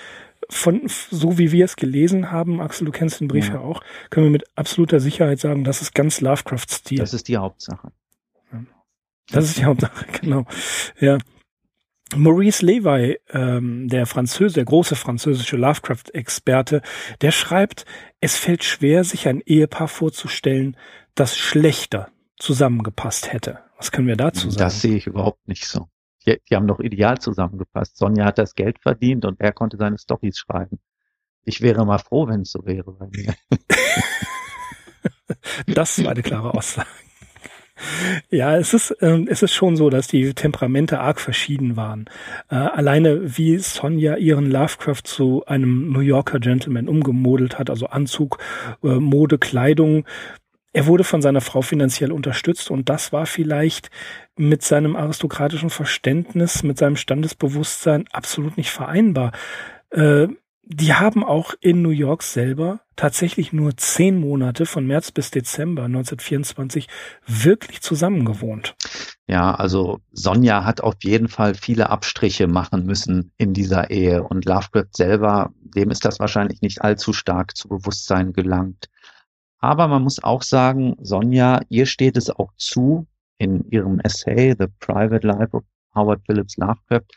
[0.49, 3.81] von so wie wir es gelesen haben, Axel, du kennst den Brief ja, ja auch,
[4.09, 6.99] können wir mit absoluter Sicherheit sagen, das ist ganz Lovecraft-Stil.
[6.99, 7.91] Das ist die Hauptsache.
[9.29, 10.45] Das ist die Hauptsache, genau.
[10.99, 11.17] Ja.
[12.15, 16.81] Maurice Levi, ähm, der Französe, der große französische Lovecraft-Experte,
[17.21, 17.85] der schreibt,
[18.21, 20.77] es fällt schwer, sich ein Ehepaar vorzustellen,
[21.15, 23.59] das schlechter zusammengepasst hätte.
[23.77, 24.59] Was können wir dazu sagen?
[24.59, 25.87] Das sehe ich überhaupt nicht so.
[26.25, 27.97] Die, die haben doch ideal zusammengepasst.
[27.97, 30.79] Sonja hat das Geld verdient und er konnte seine Stories schreiben.
[31.43, 33.33] Ich wäre mal froh, wenn es so wäre bei mir.
[35.67, 36.87] das war eine klare Aussage.
[38.29, 42.05] Ja, es ist, äh, es ist schon so, dass die Temperamente arg verschieden waren.
[42.49, 48.39] Äh, alleine wie Sonja ihren Lovecraft zu einem New Yorker Gentleman umgemodelt hat, also Anzug,
[48.83, 50.05] äh, Mode, Kleidung.
[50.73, 53.89] Er wurde von seiner Frau finanziell unterstützt und das war vielleicht
[54.35, 59.31] mit seinem aristokratischen Verständnis, mit seinem Standesbewusstsein absolut nicht vereinbar.
[59.91, 60.27] Äh,
[60.69, 65.83] die haben auch in New York selber tatsächlich nur zehn Monate von März bis Dezember
[65.83, 66.89] 1924
[67.25, 68.75] wirklich zusammengewohnt.
[69.27, 74.45] Ja, also Sonja hat auf jeden Fall viele Abstriche machen müssen in dieser Ehe und
[74.45, 78.89] Lovecraft selber, dem ist das wahrscheinlich nicht allzu stark zu Bewusstsein gelangt.
[79.59, 84.67] Aber man muss auch sagen, Sonja, ihr steht es auch zu, in ihrem Essay The
[84.79, 85.63] Private Life of
[85.95, 87.07] Howard Phillips Lovecraft,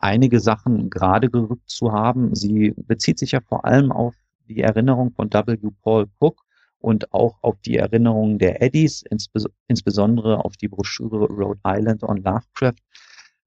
[0.00, 2.34] einige Sachen gerade gerückt zu haben.
[2.34, 4.14] Sie bezieht sich ja vor allem auf
[4.48, 5.56] die Erinnerung von W.
[5.82, 6.42] Paul Cook
[6.80, 12.16] und auch auf die Erinnerungen der Eddies, insbes insbesondere auf die Broschüre Rhode Island on
[12.16, 12.76] Lovecraft.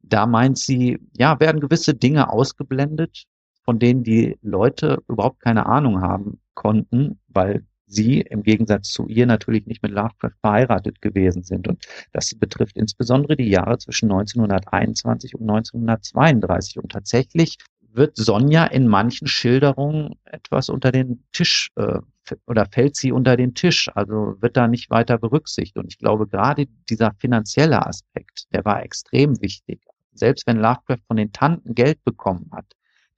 [0.04, 3.26] Da meint sie, ja, werden gewisse Dinge ausgeblendet,
[3.64, 9.26] von denen die Leute überhaupt keine Ahnung haben konnten, weil sie im Gegensatz zu ihr
[9.26, 11.68] natürlich nicht mit Lovecraft verheiratet gewesen sind.
[11.68, 16.80] Und das betrifft insbesondere die Jahre zwischen 1921 und 1932.
[16.80, 17.58] Und tatsächlich
[17.94, 22.00] wird Sonja in manchen Schilderungen etwas unter den Tisch äh,
[22.48, 25.78] oder fällt sie unter den Tisch, also wird da nicht weiter berücksichtigt.
[25.78, 29.82] Und ich glaube, gerade dieser finanzielle Aspekt, der war extrem wichtig.
[30.14, 32.66] Selbst wenn Lovecraft von den Tanten Geld bekommen hat,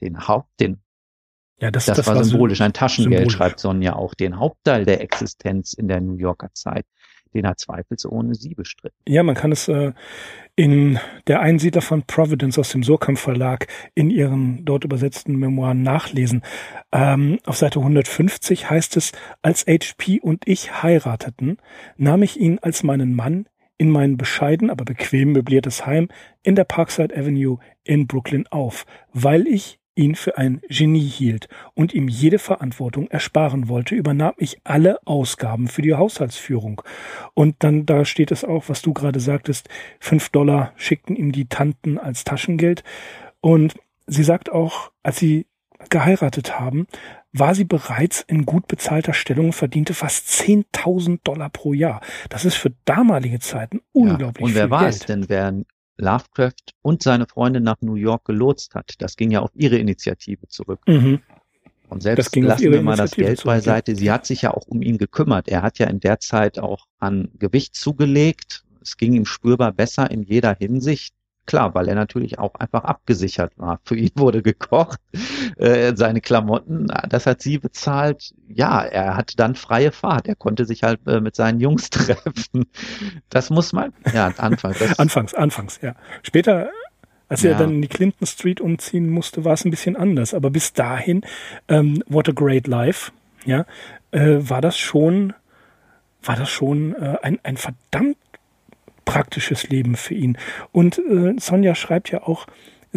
[0.01, 0.81] den Haupt, den
[1.59, 3.33] ja, das, das, das war, symbolisch, ein Taschengeld, symbolisch.
[3.33, 4.13] schreibt Sonja auch.
[4.13, 6.85] Den Hauptteil der Existenz in der New Yorker Zeit,
[7.33, 8.97] den hat zweifelsohne sie bestritten.
[9.07, 9.93] Ja, man kann es äh,
[10.55, 16.43] in der Einsiedler von Providence aus dem Surkamp Verlag in ihren dort übersetzten Memoiren nachlesen.
[16.91, 21.57] Ähm, auf Seite 150 heißt es, als HP und ich heirateten,
[21.97, 26.07] nahm ich ihn als meinen Mann in mein bescheiden, aber bequem möbliertes Heim
[26.43, 31.93] in der Parkside Avenue in Brooklyn auf, weil ich ihn für ein Genie hielt und
[31.93, 36.81] ihm jede Verantwortung ersparen wollte, übernahm ich alle Ausgaben für die Haushaltsführung.
[37.33, 41.47] Und dann, da steht es auch, was du gerade sagtest, fünf Dollar schickten ihm die
[41.47, 42.83] Tanten als Taschengeld.
[43.41, 45.47] Und sie sagt auch, als sie
[45.89, 46.87] geheiratet haben,
[47.31, 52.01] war sie bereits in gut bezahlter Stellung, verdiente fast 10.000 Dollar pro Jahr.
[52.29, 54.95] Das ist für damalige Zeiten unglaublich ja, und wer viel war Geld.
[54.95, 55.53] es denn, wer
[55.97, 58.93] Lovecraft und seine Freundin nach New York gelotst hat.
[58.99, 60.79] Das ging ja auf ihre Initiative zurück.
[60.87, 61.21] Mhm.
[61.89, 63.91] Und selbst lassen wir mal das Geld zurück, beiseite.
[63.91, 63.97] Ja.
[63.97, 65.47] Sie hat sich ja auch um ihn gekümmert.
[65.47, 68.63] Er hat ja in der Zeit auch an Gewicht zugelegt.
[68.81, 71.13] Es ging ihm spürbar besser in jeder Hinsicht.
[71.45, 73.79] Klar, weil er natürlich auch einfach abgesichert war.
[73.83, 74.99] Für ihn wurde gekocht,
[75.57, 78.33] äh, seine Klamotten, das hat sie bezahlt.
[78.47, 80.27] Ja, er hatte dann freie Fahrt.
[80.27, 82.65] Er konnte sich halt äh, mit seinen Jungs treffen.
[83.29, 84.81] Das muss man, ja, anfangs.
[84.99, 85.95] anfangs, anfangs, ja.
[86.23, 86.69] Später
[87.27, 87.51] als ja.
[87.51, 90.33] er dann in die Clinton Street umziehen musste, war es ein bisschen anders.
[90.33, 91.21] Aber bis dahin,
[91.67, 93.11] ähm, What a Great Life,
[93.45, 93.65] ja,
[94.11, 95.33] äh, war das schon,
[96.21, 98.17] war das schon äh, ein, ein verdammt
[99.05, 100.37] praktisches Leben für ihn.
[100.71, 102.47] Und äh, Sonja schreibt ja auch,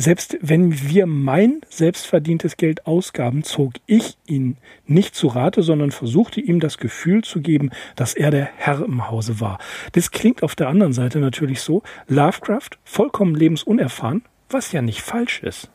[0.01, 4.57] selbst wenn wir mein selbstverdientes Geld ausgaben, zog ich ihn
[4.87, 9.11] nicht zu Rate, sondern versuchte ihm das Gefühl zu geben, dass er der Herr im
[9.11, 9.59] Hause war.
[9.93, 15.43] Das klingt auf der anderen Seite natürlich so, Lovecraft vollkommen lebensunerfahren, was ja nicht falsch
[15.43, 15.69] ist.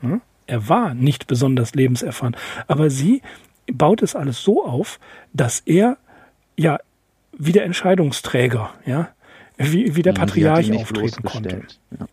[0.00, 0.20] Hm?
[0.48, 3.22] Er war nicht besonders lebenserfahren, aber sie
[3.72, 4.98] baut es alles so auf,
[5.32, 5.96] dass er
[6.56, 6.80] ja
[7.38, 9.10] wie der Entscheidungsträger, ja,
[9.58, 11.62] wie, wie der Patriarch auftreten konnte.
[11.96, 12.08] Ja.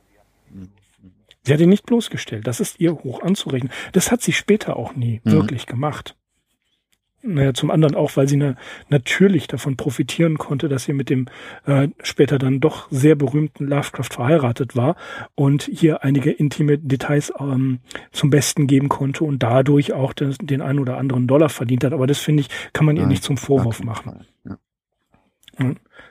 [1.47, 2.45] Sie hat ihn nicht bloßgestellt.
[2.45, 3.71] Das ist ihr hoch anzurechnen.
[3.93, 5.31] Das hat sie später auch nie mhm.
[5.31, 6.17] wirklich gemacht.
[7.23, 8.55] naja, zum anderen auch, weil sie na,
[8.89, 11.27] natürlich davon profitieren konnte, dass sie mit dem
[11.65, 14.97] äh, später dann doch sehr berühmten Lovecraft verheiratet war
[15.35, 17.79] und hier einige intime Details ähm,
[18.11, 21.93] zum Besten geben konnte und dadurch auch den, den einen oder anderen Dollar verdient hat.
[21.93, 24.25] Aber das finde ich, kann man Nein, ihr nicht zum Vorwurf machen.
[24.43, 24.57] Ja.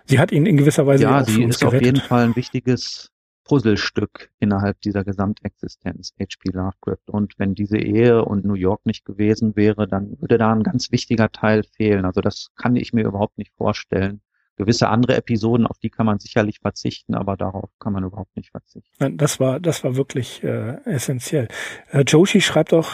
[0.06, 1.80] Sie hat ihn in gewisser Weise ja, sie ist gerettet.
[1.80, 3.12] auf jeden Fall ein wichtiges
[3.46, 6.50] Puzzlestück innerhalb dieser Gesamtexistenz H.P.
[6.52, 7.08] Lovecraft.
[7.10, 10.90] Und wenn diese Ehe und New York nicht gewesen wäre, dann würde da ein ganz
[10.90, 12.04] wichtiger Teil fehlen.
[12.04, 14.20] Also das kann ich mir überhaupt nicht vorstellen.
[14.56, 18.50] Gewisse andere Episoden, auf die kann man sicherlich verzichten, aber darauf kann man überhaupt nicht
[18.50, 19.16] verzichten.
[19.16, 21.48] Das war, das war wirklich äh, essentiell.
[21.90, 22.90] Äh, Joshi schreibt auch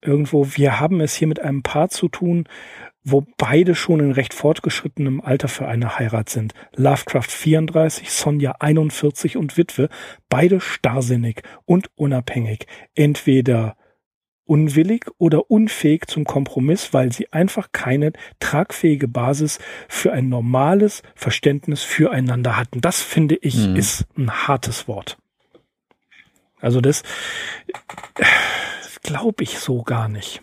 [0.00, 2.46] irgendwo, wir haben es hier mit einem Paar zu tun,
[3.04, 6.52] wo beide schon in recht fortgeschrittenem Alter für eine Heirat sind.
[6.76, 9.88] Lovecraft 34, Sonja 41 und Witwe,
[10.28, 12.66] beide starrsinnig und unabhängig.
[12.94, 13.76] Entweder
[14.44, 19.58] unwillig oder unfähig zum Kompromiss, weil sie einfach keine tragfähige Basis
[19.88, 22.80] für ein normales Verständnis füreinander hatten.
[22.80, 23.76] Das finde ich mhm.
[23.76, 25.18] ist ein hartes Wort.
[26.60, 27.02] Also das
[29.02, 30.42] glaube ich so gar nicht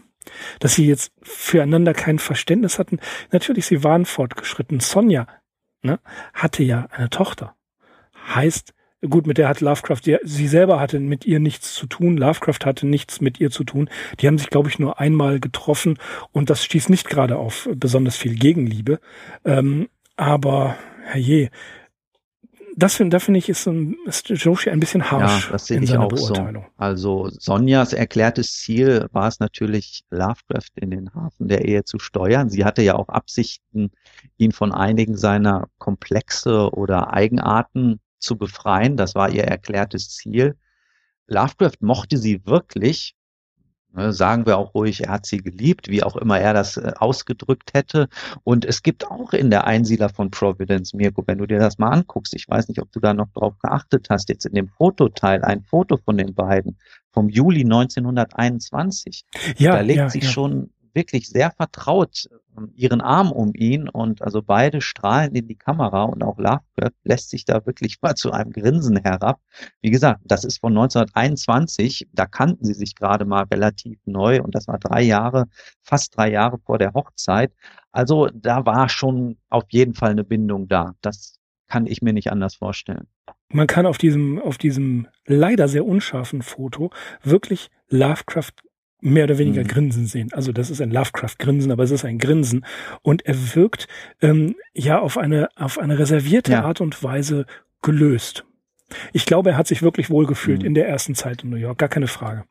[0.60, 3.00] dass sie jetzt füreinander kein Verständnis hatten.
[3.32, 4.80] Natürlich, sie waren fortgeschritten.
[4.80, 5.28] Sonja
[5.82, 6.00] ne,
[6.34, 7.56] hatte ja eine Tochter.
[8.34, 8.74] Heißt,
[9.10, 12.17] gut, mit der hat Lovecraft, sie selber hatte mit ihr nichts zu tun.
[12.17, 13.89] Lovecraft hatte nichts mit ihr zu tun.
[14.19, 15.98] Die haben sich, glaube ich, nur einmal getroffen
[16.32, 19.00] und das stieß nicht gerade auf besonders viel Gegenliebe.
[19.43, 21.50] Ähm, aber, herrje,
[22.78, 25.80] das finde da finde ich ist, ein, ist Joshi ein bisschen harsh ja, das sehe
[25.82, 26.64] ich auch Beurteilung.
[26.64, 26.72] So.
[26.78, 32.50] Also Sonjas erklärtes Ziel war es natürlich, Lovecraft in den Hafen der Ehe zu steuern.
[32.50, 33.92] Sie hatte ja auch Absichten,
[34.38, 38.98] ihn von einigen seiner Komplexe oder Eigenarten zu befreien.
[38.98, 40.56] Das war ihr erklärtes Ziel.
[41.28, 43.16] Lovecraft mochte sie wirklich,
[44.12, 47.74] sagen wir auch ruhig, er hat sie geliebt, wie auch immer er das äh, ausgedrückt
[47.74, 48.08] hätte.
[48.44, 51.90] Und es gibt auch in der Einsiedler von Providence, Mirko, wenn du dir das mal
[51.90, 55.44] anguckst, ich weiß nicht, ob du da noch drauf geachtet hast, jetzt in dem Fototeil
[55.44, 56.78] ein Foto von den beiden
[57.12, 59.26] vom Juli 1921.
[59.58, 60.30] Ja, da legt ja, sich ja.
[60.30, 62.28] schon wirklich sehr vertraut
[62.58, 66.96] ähm, ihren Arm um ihn und also beide strahlen in die Kamera und auch Lovecraft
[67.04, 69.40] lässt sich da wirklich mal zu einem Grinsen herab.
[69.82, 74.56] Wie gesagt, das ist von 1921, da kannten sie sich gerade mal relativ neu und
[74.56, 75.46] das war drei Jahre,
[75.84, 77.54] fast drei Jahre vor der Hochzeit.
[77.92, 80.96] Also da war schon auf jeden Fall eine Bindung da.
[81.02, 83.08] Das kann ich mir nicht anders vorstellen.
[83.50, 86.92] Man kann auf diesem, auf diesem leider sehr unscharfen Foto
[87.24, 88.54] wirklich Lovecraft
[89.06, 89.68] mehr oder weniger mhm.
[89.68, 90.34] Grinsen sehen.
[90.34, 92.65] Also das ist ein Lovecraft-Grinsen, aber es ist ein Grinsen.
[93.04, 93.88] Und er wirkt
[94.22, 96.63] ähm, ja auf eine, auf eine reservierte ja.
[96.63, 97.46] Art und Weise
[97.82, 98.46] gelöst.
[99.13, 100.65] Ich glaube, er hat sich wirklich wohlgefühlt mhm.
[100.65, 102.46] in der ersten Zeit in New York, gar keine Frage.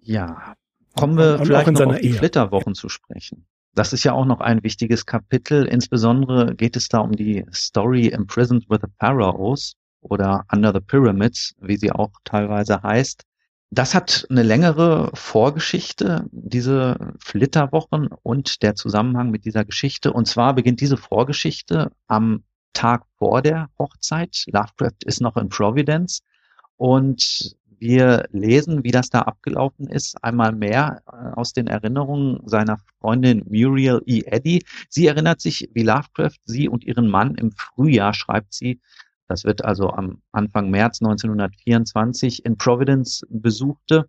[0.00, 0.54] Ja.
[0.96, 2.14] Kommen wir und vielleicht noch auf die Ehe.
[2.14, 3.46] Flitterwochen zu sprechen.
[3.74, 5.64] Das ist ja auch noch ein wichtiges Kapitel.
[5.64, 11.54] Insbesondere geht es da um die Story Imprisoned with the Pharaohs oder Under the Pyramids,
[11.60, 13.24] wie sie auch teilweise heißt.
[13.74, 20.12] Das hat eine längere Vorgeschichte, diese Flitterwochen und der Zusammenhang mit dieser Geschichte.
[20.12, 24.44] Und zwar beginnt diese Vorgeschichte am Tag vor der Hochzeit.
[24.46, 26.20] Lovecraft ist noch in Providence
[26.76, 32.78] und wir lesen, wie das da abgelaufen ist, einmal mehr äh, aus den Erinnerungen seiner
[33.00, 34.22] Freundin Muriel E.
[34.24, 34.64] Eddy.
[34.88, 38.80] Sie erinnert sich, wie Lovecraft sie und ihren Mann im Frühjahr, schreibt sie,
[39.28, 44.08] das wird also am Anfang März 1924 in Providence besuchte.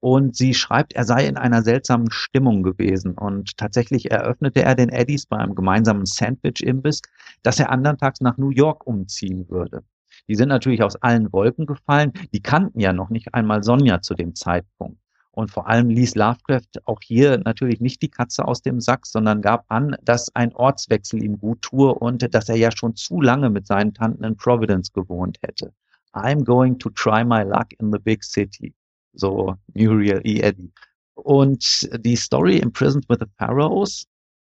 [0.00, 3.14] Und sie schreibt, er sei in einer seltsamen Stimmung gewesen.
[3.14, 7.00] Und tatsächlich eröffnete er den Eddies bei einem gemeinsamen Sandwich-Imbiss,
[7.42, 9.82] dass er anderntags nach New York umziehen würde.
[10.28, 12.12] Die sind natürlich aus allen Wolken gefallen.
[12.32, 14.98] Die kannten ja noch nicht einmal Sonja zu dem Zeitpunkt.
[15.34, 19.42] Und vor allem ließ Lovecraft auch hier natürlich nicht die Katze aus dem Sack, sondern
[19.42, 23.50] gab an, dass ein Ortswechsel ihm gut tue und dass er ja schon zu lange
[23.50, 25.72] mit seinen Tanten in Providence gewohnt hätte.
[26.12, 28.72] I'm going to try my luck in the big city.
[29.14, 30.40] So Muriel E.
[30.40, 30.70] Eddy.
[31.14, 34.06] Und die Story Imprisoned with the Pharaohs,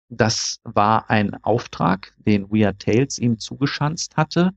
[0.08, 4.52] das war ein Auftrag, den Weird Tales ihm zugeschanzt hatte.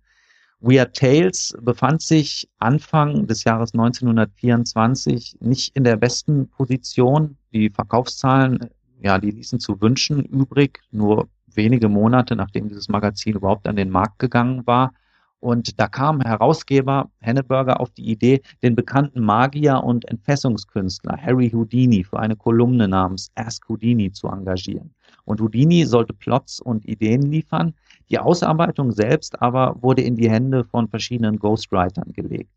[0.62, 7.38] Weird Tales befand sich Anfang des Jahres 1924 nicht in der besten Position.
[7.54, 8.70] Die Verkaufszahlen,
[9.02, 13.90] ja, die ließen zu wünschen übrig, nur wenige Monate nachdem dieses Magazin überhaupt an den
[13.90, 14.92] Markt gegangen war.
[15.40, 22.04] Und da kam Herausgeber Henneberger auf die Idee, den bekannten Magier und Entfessungskünstler Harry Houdini
[22.04, 24.94] für eine Kolumne namens Ask Houdini zu engagieren.
[25.30, 27.76] Und Houdini sollte Plots und Ideen liefern.
[28.10, 32.50] Die Ausarbeitung selbst aber wurde in die Hände von verschiedenen Ghostwritern gelegt.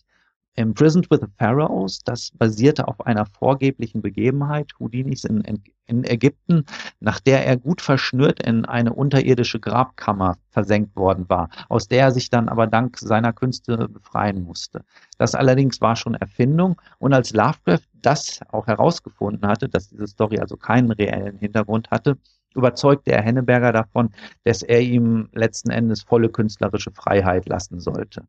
[0.55, 6.65] Imprisoned with the Pharaohs, das basierte auf einer vorgeblichen Begebenheit Houdinis in, in, in, Ägypten,
[6.99, 12.13] nach der er gut verschnürt in eine unterirdische Grabkammer versenkt worden war, aus der er
[12.13, 14.83] sich dann aber dank seiner Künste befreien musste.
[15.19, 20.39] Das allerdings war schon Erfindung und als Lovecraft das auch herausgefunden hatte, dass diese Story
[20.39, 22.17] also keinen reellen Hintergrund hatte,
[22.55, 24.11] überzeugte er Henneberger davon,
[24.45, 28.23] dass er ihm letzten Endes volle künstlerische Freiheit lassen sollte.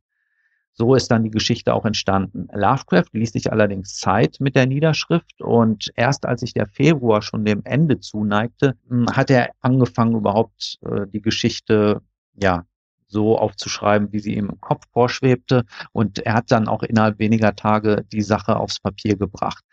[0.75, 2.47] So ist dann die Geschichte auch entstanden.
[2.51, 7.45] Lovecraft ließ sich allerdings Zeit mit der Niederschrift und erst als sich der Februar schon
[7.45, 12.01] dem Ende zuneigte, hm, hat er angefangen überhaupt äh, die Geschichte
[12.33, 12.65] ja
[13.05, 17.55] so aufzuschreiben, wie sie ihm im Kopf vorschwebte und er hat dann auch innerhalb weniger
[17.55, 19.63] Tage die Sache aufs Papier gebracht.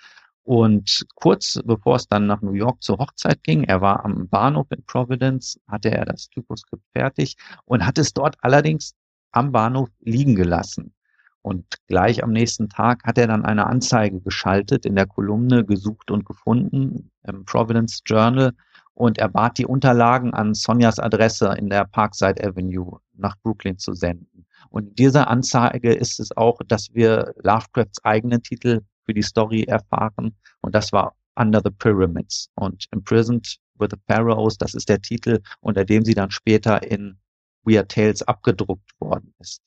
[0.44, 4.66] Und kurz bevor es dann nach New York zur Hochzeit ging, er war am Bahnhof
[4.70, 7.36] in Providence, hatte er das Typoskript fertig
[7.66, 8.94] und hat es dort allerdings
[9.32, 10.94] am Bahnhof liegen gelassen.
[11.42, 16.10] Und gleich am nächsten Tag hat er dann eine Anzeige geschaltet in der Kolumne gesucht
[16.10, 18.52] und gefunden im Providence Journal
[18.94, 23.94] und er bat die Unterlagen an Sonjas Adresse in der Parkside Avenue nach Brooklyn zu
[23.94, 24.44] senden.
[24.68, 29.64] Und in dieser Anzeige ist es auch, dass wir Lovecrafts eigenen Titel für die Story
[29.64, 35.00] erfahren und das war Under the Pyramids und Imprisoned with the Pharaohs, das ist der
[35.00, 37.18] Titel, unter dem sie dann später in
[37.64, 39.62] Weird Tales abgedruckt worden ist.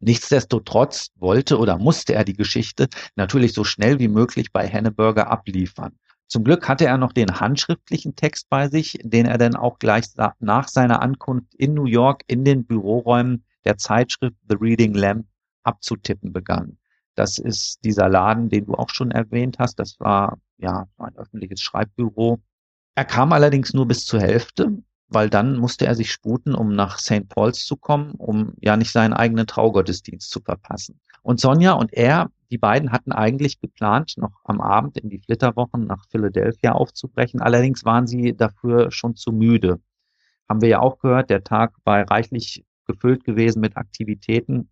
[0.00, 5.96] Nichtsdestotrotz wollte oder musste er die Geschichte natürlich so schnell wie möglich bei Henneberger abliefern.
[6.26, 10.06] Zum Glück hatte er noch den handschriftlichen Text bei sich, den er dann auch gleich
[10.40, 15.26] nach seiner Ankunft in New York in den Büroräumen der Zeitschrift The Reading Lamp
[15.62, 16.78] abzutippen begann.
[17.14, 19.78] Das ist dieser Laden, den du auch schon erwähnt hast.
[19.78, 22.40] Das war ja ein öffentliches Schreibbüro.
[22.94, 24.82] Er kam allerdings nur bis zur Hälfte
[25.14, 27.28] weil dann musste er sich sputen, um nach St.
[27.28, 31.00] Paul's zu kommen, um ja nicht seinen eigenen Traugottesdienst zu verpassen.
[31.22, 35.86] Und Sonja und er, die beiden hatten eigentlich geplant, noch am Abend in die Flitterwochen
[35.86, 37.40] nach Philadelphia aufzubrechen.
[37.40, 39.80] Allerdings waren sie dafür schon zu müde.
[40.48, 44.68] Haben wir ja auch gehört, der Tag war reichlich gefüllt gewesen mit Aktivitäten.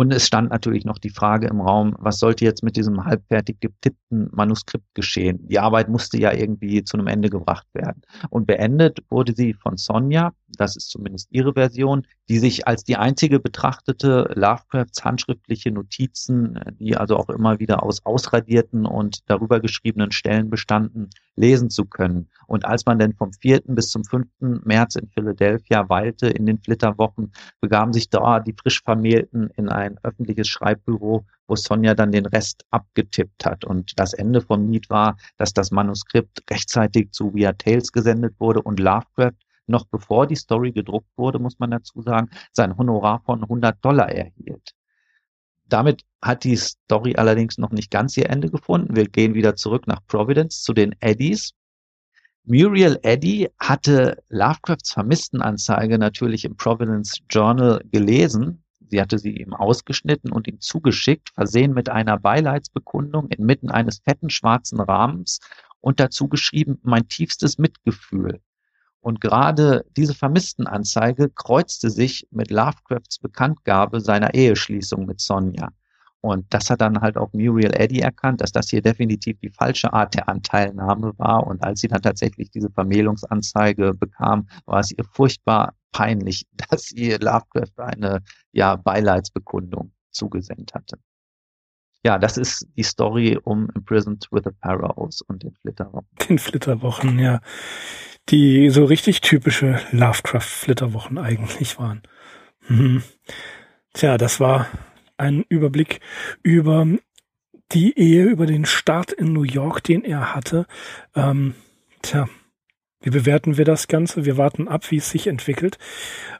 [0.00, 3.60] Und es stand natürlich noch die Frage im Raum, was sollte jetzt mit diesem halbfertig
[3.60, 5.46] getippten Manuskript geschehen?
[5.46, 8.00] Die Arbeit musste ja irgendwie zu einem Ende gebracht werden.
[8.30, 12.96] Und beendet wurde sie von Sonja, das ist zumindest ihre Version, die sich als die
[12.96, 20.12] einzige betrachtete Lovecrafts handschriftliche Notizen, die also auch immer wieder aus ausradierten und darüber geschriebenen
[20.12, 22.30] Stellen bestanden, lesen zu können.
[22.50, 23.60] Und als man denn vom 4.
[23.68, 24.26] bis zum 5.
[24.40, 29.98] März in Philadelphia weilte in den Flitterwochen, begaben sich da die frisch Vermählten in ein
[30.02, 33.64] öffentliches Schreibbüro, wo Sonja dann den Rest abgetippt hat.
[33.64, 38.62] Und das Ende vom Lied war, dass das Manuskript rechtzeitig zu Via Tales gesendet wurde
[38.62, 39.38] und Lovecraft
[39.68, 44.10] noch bevor die Story gedruckt wurde, muss man dazu sagen, sein Honorar von 100 Dollar
[44.10, 44.74] erhielt.
[45.68, 48.96] Damit hat die Story allerdings noch nicht ganz ihr Ende gefunden.
[48.96, 51.52] Wir gehen wieder zurück nach Providence zu den Eddies.
[52.44, 58.64] Muriel Eddy hatte Lovecrafts Vermisstenanzeige natürlich im Providence Journal gelesen.
[58.88, 64.30] Sie hatte sie ihm ausgeschnitten und ihm zugeschickt, versehen mit einer Beileidsbekundung inmitten eines fetten
[64.30, 65.38] schwarzen Rahmens
[65.80, 68.40] und dazu geschrieben, mein tiefstes Mitgefühl.
[69.00, 75.70] Und gerade diese Vermisstenanzeige kreuzte sich mit Lovecrafts Bekanntgabe seiner Eheschließung mit Sonja.
[76.22, 79.92] Und das hat dann halt auch Muriel Eddy erkannt, dass das hier definitiv die falsche
[79.92, 81.46] Art der Anteilnahme war.
[81.46, 87.12] Und als sie dann tatsächlich diese Vermählungsanzeige bekam, war es ihr furchtbar peinlich, dass sie
[87.12, 90.98] Lovecraft eine ja, Beileidsbekundung zugesendet hatte.
[92.04, 96.08] Ja, das ist die Story um Imprisoned with the Pharaohs und den Flitterwochen.
[96.28, 97.40] Den Flitterwochen, ja.
[98.30, 102.02] Die so richtig typische Lovecraft-Flitterwochen eigentlich waren.
[102.68, 103.02] Mhm.
[103.92, 104.66] Tja, das war
[105.20, 106.00] einen Überblick
[106.42, 106.86] über
[107.72, 110.66] die Ehe, über den Start in New York, den er hatte.
[111.14, 111.54] Ähm,
[112.02, 112.28] tja,
[113.00, 114.24] wie bewerten wir das Ganze?
[114.24, 115.78] Wir warten ab, wie es sich entwickelt.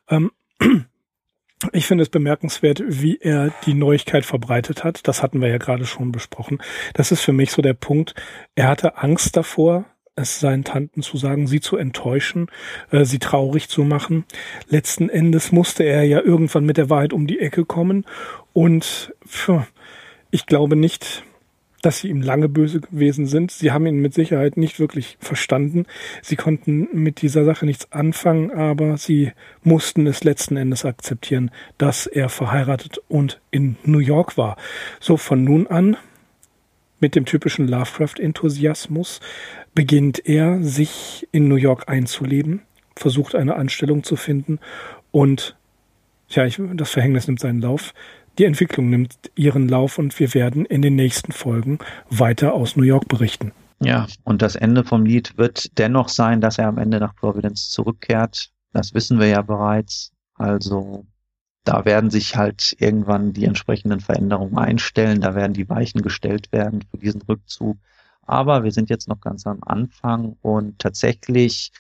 [0.08, 0.32] Ähm,
[1.72, 5.06] ich finde es bemerkenswert, wie er die Neuigkeit verbreitet hat.
[5.06, 6.58] Das hatten wir ja gerade schon besprochen.
[6.94, 8.14] Das ist für mich so der Punkt.
[8.56, 9.84] Er hatte Angst davor,
[10.16, 12.50] es seinen Tanten zu sagen, sie zu enttäuschen,
[12.90, 14.24] äh, sie traurig zu machen.
[14.68, 18.04] Letzten Endes musste er ja irgendwann mit der Wahrheit um die Ecke kommen
[18.52, 19.50] und pf,
[20.30, 21.24] ich glaube nicht,
[21.82, 23.50] dass sie ihm lange böse gewesen sind.
[23.50, 25.86] Sie haben ihn mit Sicherheit nicht wirklich verstanden.
[26.22, 29.32] Sie konnten mit dieser Sache nichts anfangen, aber sie
[29.62, 34.56] mussten es letzten Endes akzeptieren, dass er verheiratet und in New York war.
[35.00, 35.96] So von nun an
[37.00, 39.20] mit dem typischen Lovecraft-Enthusiasmus
[39.74, 42.62] beginnt er, sich in New York einzuleben,
[42.94, 44.58] versucht eine Anstellung zu finden
[45.10, 45.56] und,
[46.28, 47.94] ja, ich, das Verhängnis nimmt seinen Lauf.
[48.40, 51.78] Die Entwicklung nimmt ihren Lauf und wir werden in den nächsten Folgen
[52.08, 53.52] weiter aus New York berichten.
[53.82, 57.68] Ja, und das Ende vom Lied wird dennoch sein, dass er am Ende nach Providence
[57.68, 58.48] zurückkehrt.
[58.72, 60.12] Das wissen wir ja bereits.
[60.36, 61.04] Also
[61.64, 65.20] da werden sich halt irgendwann die entsprechenden Veränderungen einstellen.
[65.20, 67.76] Da werden die Weichen gestellt werden für diesen Rückzug.
[68.22, 71.72] Aber wir sind jetzt noch ganz am Anfang und tatsächlich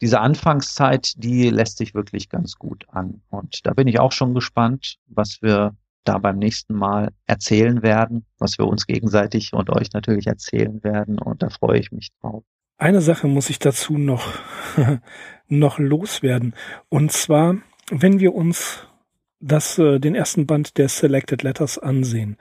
[0.00, 3.20] diese Anfangszeit, die lässt sich wirklich ganz gut an.
[3.30, 5.74] Und da bin ich auch schon gespannt, was wir
[6.08, 11.18] da beim nächsten Mal erzählen werden, was wir uns gegenseitig und euch natürlich erzählen werden.
[11.18, 12.44] Und da freue ich mich drauf.
[12.78, 14.32] Eine Sache muss ich dazu noch,
[15.48, 16.54] noch loswerden.
[16.88, 17.56] Und zwar,
[17.90, 18.86] wenn wir uns
[19.40, 22.36] das, äh, den ersten Band der Selected Letters ansehen,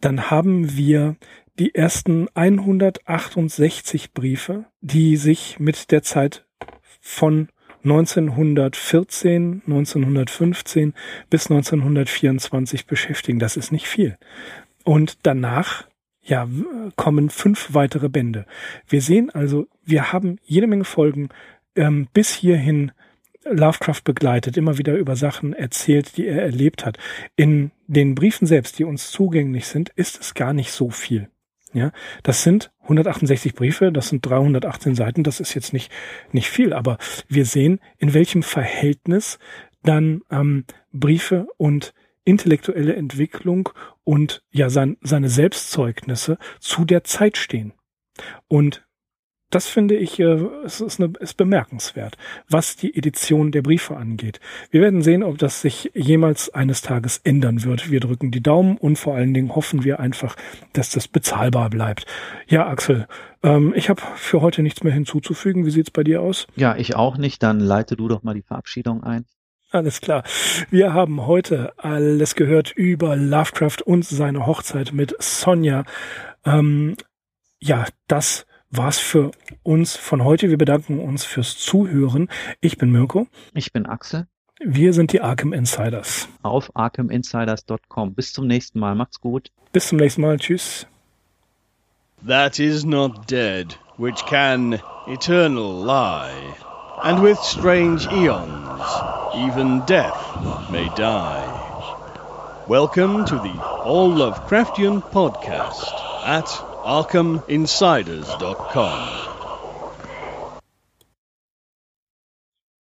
[0.00, 1.16] dann haben wir
[1.58, 6.46] die ersten 168 Briefe, die sich mit der Zeit
[7.00, 7.48] von
[7.86, 10.94] 1914, 1915
[11.30, 13.38] bis 1924 beschäftigen.
[13.38, 14.18] Das ist nicht viel.
[14.84, 15.86] Und danach
[16.22, 16.48] ja,
[16.96, 18.46] kommen fünf weitere Bände.
[18.88, 21.28] Wir sehen also, wir haben jede Menge Folgen
[21.76, 22.90] ähm, bis hierhin
[23.44, 26.98] Lovecraft begleitet, immer wieder über Sachen erzählt, die er erlebt hat.
[27.36, 31.28] In den Briefen selbst, die uns zugänglich sind, ist es gar nicht so viel.
[31.76, 35.92] Ja, das sind 168 Briefe, das sind 318 Seiten, das ist jetzt nicht,
[36.32, 36.96] nicht viel, aber
[37.28, 39.38] wir sehen, in welchem Verhältnis
[39.82, 41.92] dann ähm, Briefe und
[42.24, 43.68] intellektuelle Entwicklung
[44.04, 47.74] und ja sein, seine Selbstzeugnisse zu der Zeit stehen.
[48.48, 48.85] Und
[49.50, 52.16] das finde ich, äh, es ist, eine, ist bemerkenswert,
[52.48, 54.40] was die Edition der Briefe angeht.
[54.70, 57.90] Wir werden sehen, ob das sich jemals eines Tages ändern wird.
[57.90, 60.36] Wir drücken die Daumen und vor allen Dingen hoffen wir einfach,
[60.72, 62.06] dass das bezahlbar bleibt.
[62.48, 63.06] Ja, Axel,
[63.42, 65.64] ähm, ich habe für heute nichts mehr hinzuzufügen.
[65.64, 66.46] Wie sieht's bei dir aus?
[66.56, 67.42] Ja, ich auch nicht.
[67.42, 69.26] Dann leite du doch mal die Verabschiedung ein.
[69.70, 70.24] Alles klar.
[70.70, 75.84] Wir haben heute alles gehört über Lovecraft und seine Hochzeit mit Sonja.
[76.44, 76.96] Ähm,
[77.58, 79.30] ja, das war's für
[79.62, 80.50] uns von heute.
[80.50, 82.28] Wir bedanken uns fürs Zuhören.
[82.60, 83.26] Ich bin Mirko.
[83.54, 84.26] Ich bin Axel.
[84.64, 86.28] Wir sind die Arkham Insiders.
[86.42, 88.14] Auf arkhaminsiders.com.
[88.14, 88.94] Bis zum nächsten Mal.
[88.94, 89.50] Macht's gut.
[89.72, 90.38] Bis zum nächsten Mal.
[90.38, 90.86] Tschüss.
[92.26, 96.54] That is not dead, which can eternal lie.
[97.02, 98.80] And with strange eons,
[99.36, 100.16] even death
[100.70, 101.44] may die.
[102.66, 105.92] Welcome to the All Lovecraftian podcast
[106.24, 109.35] at ArkhamInsiders.com.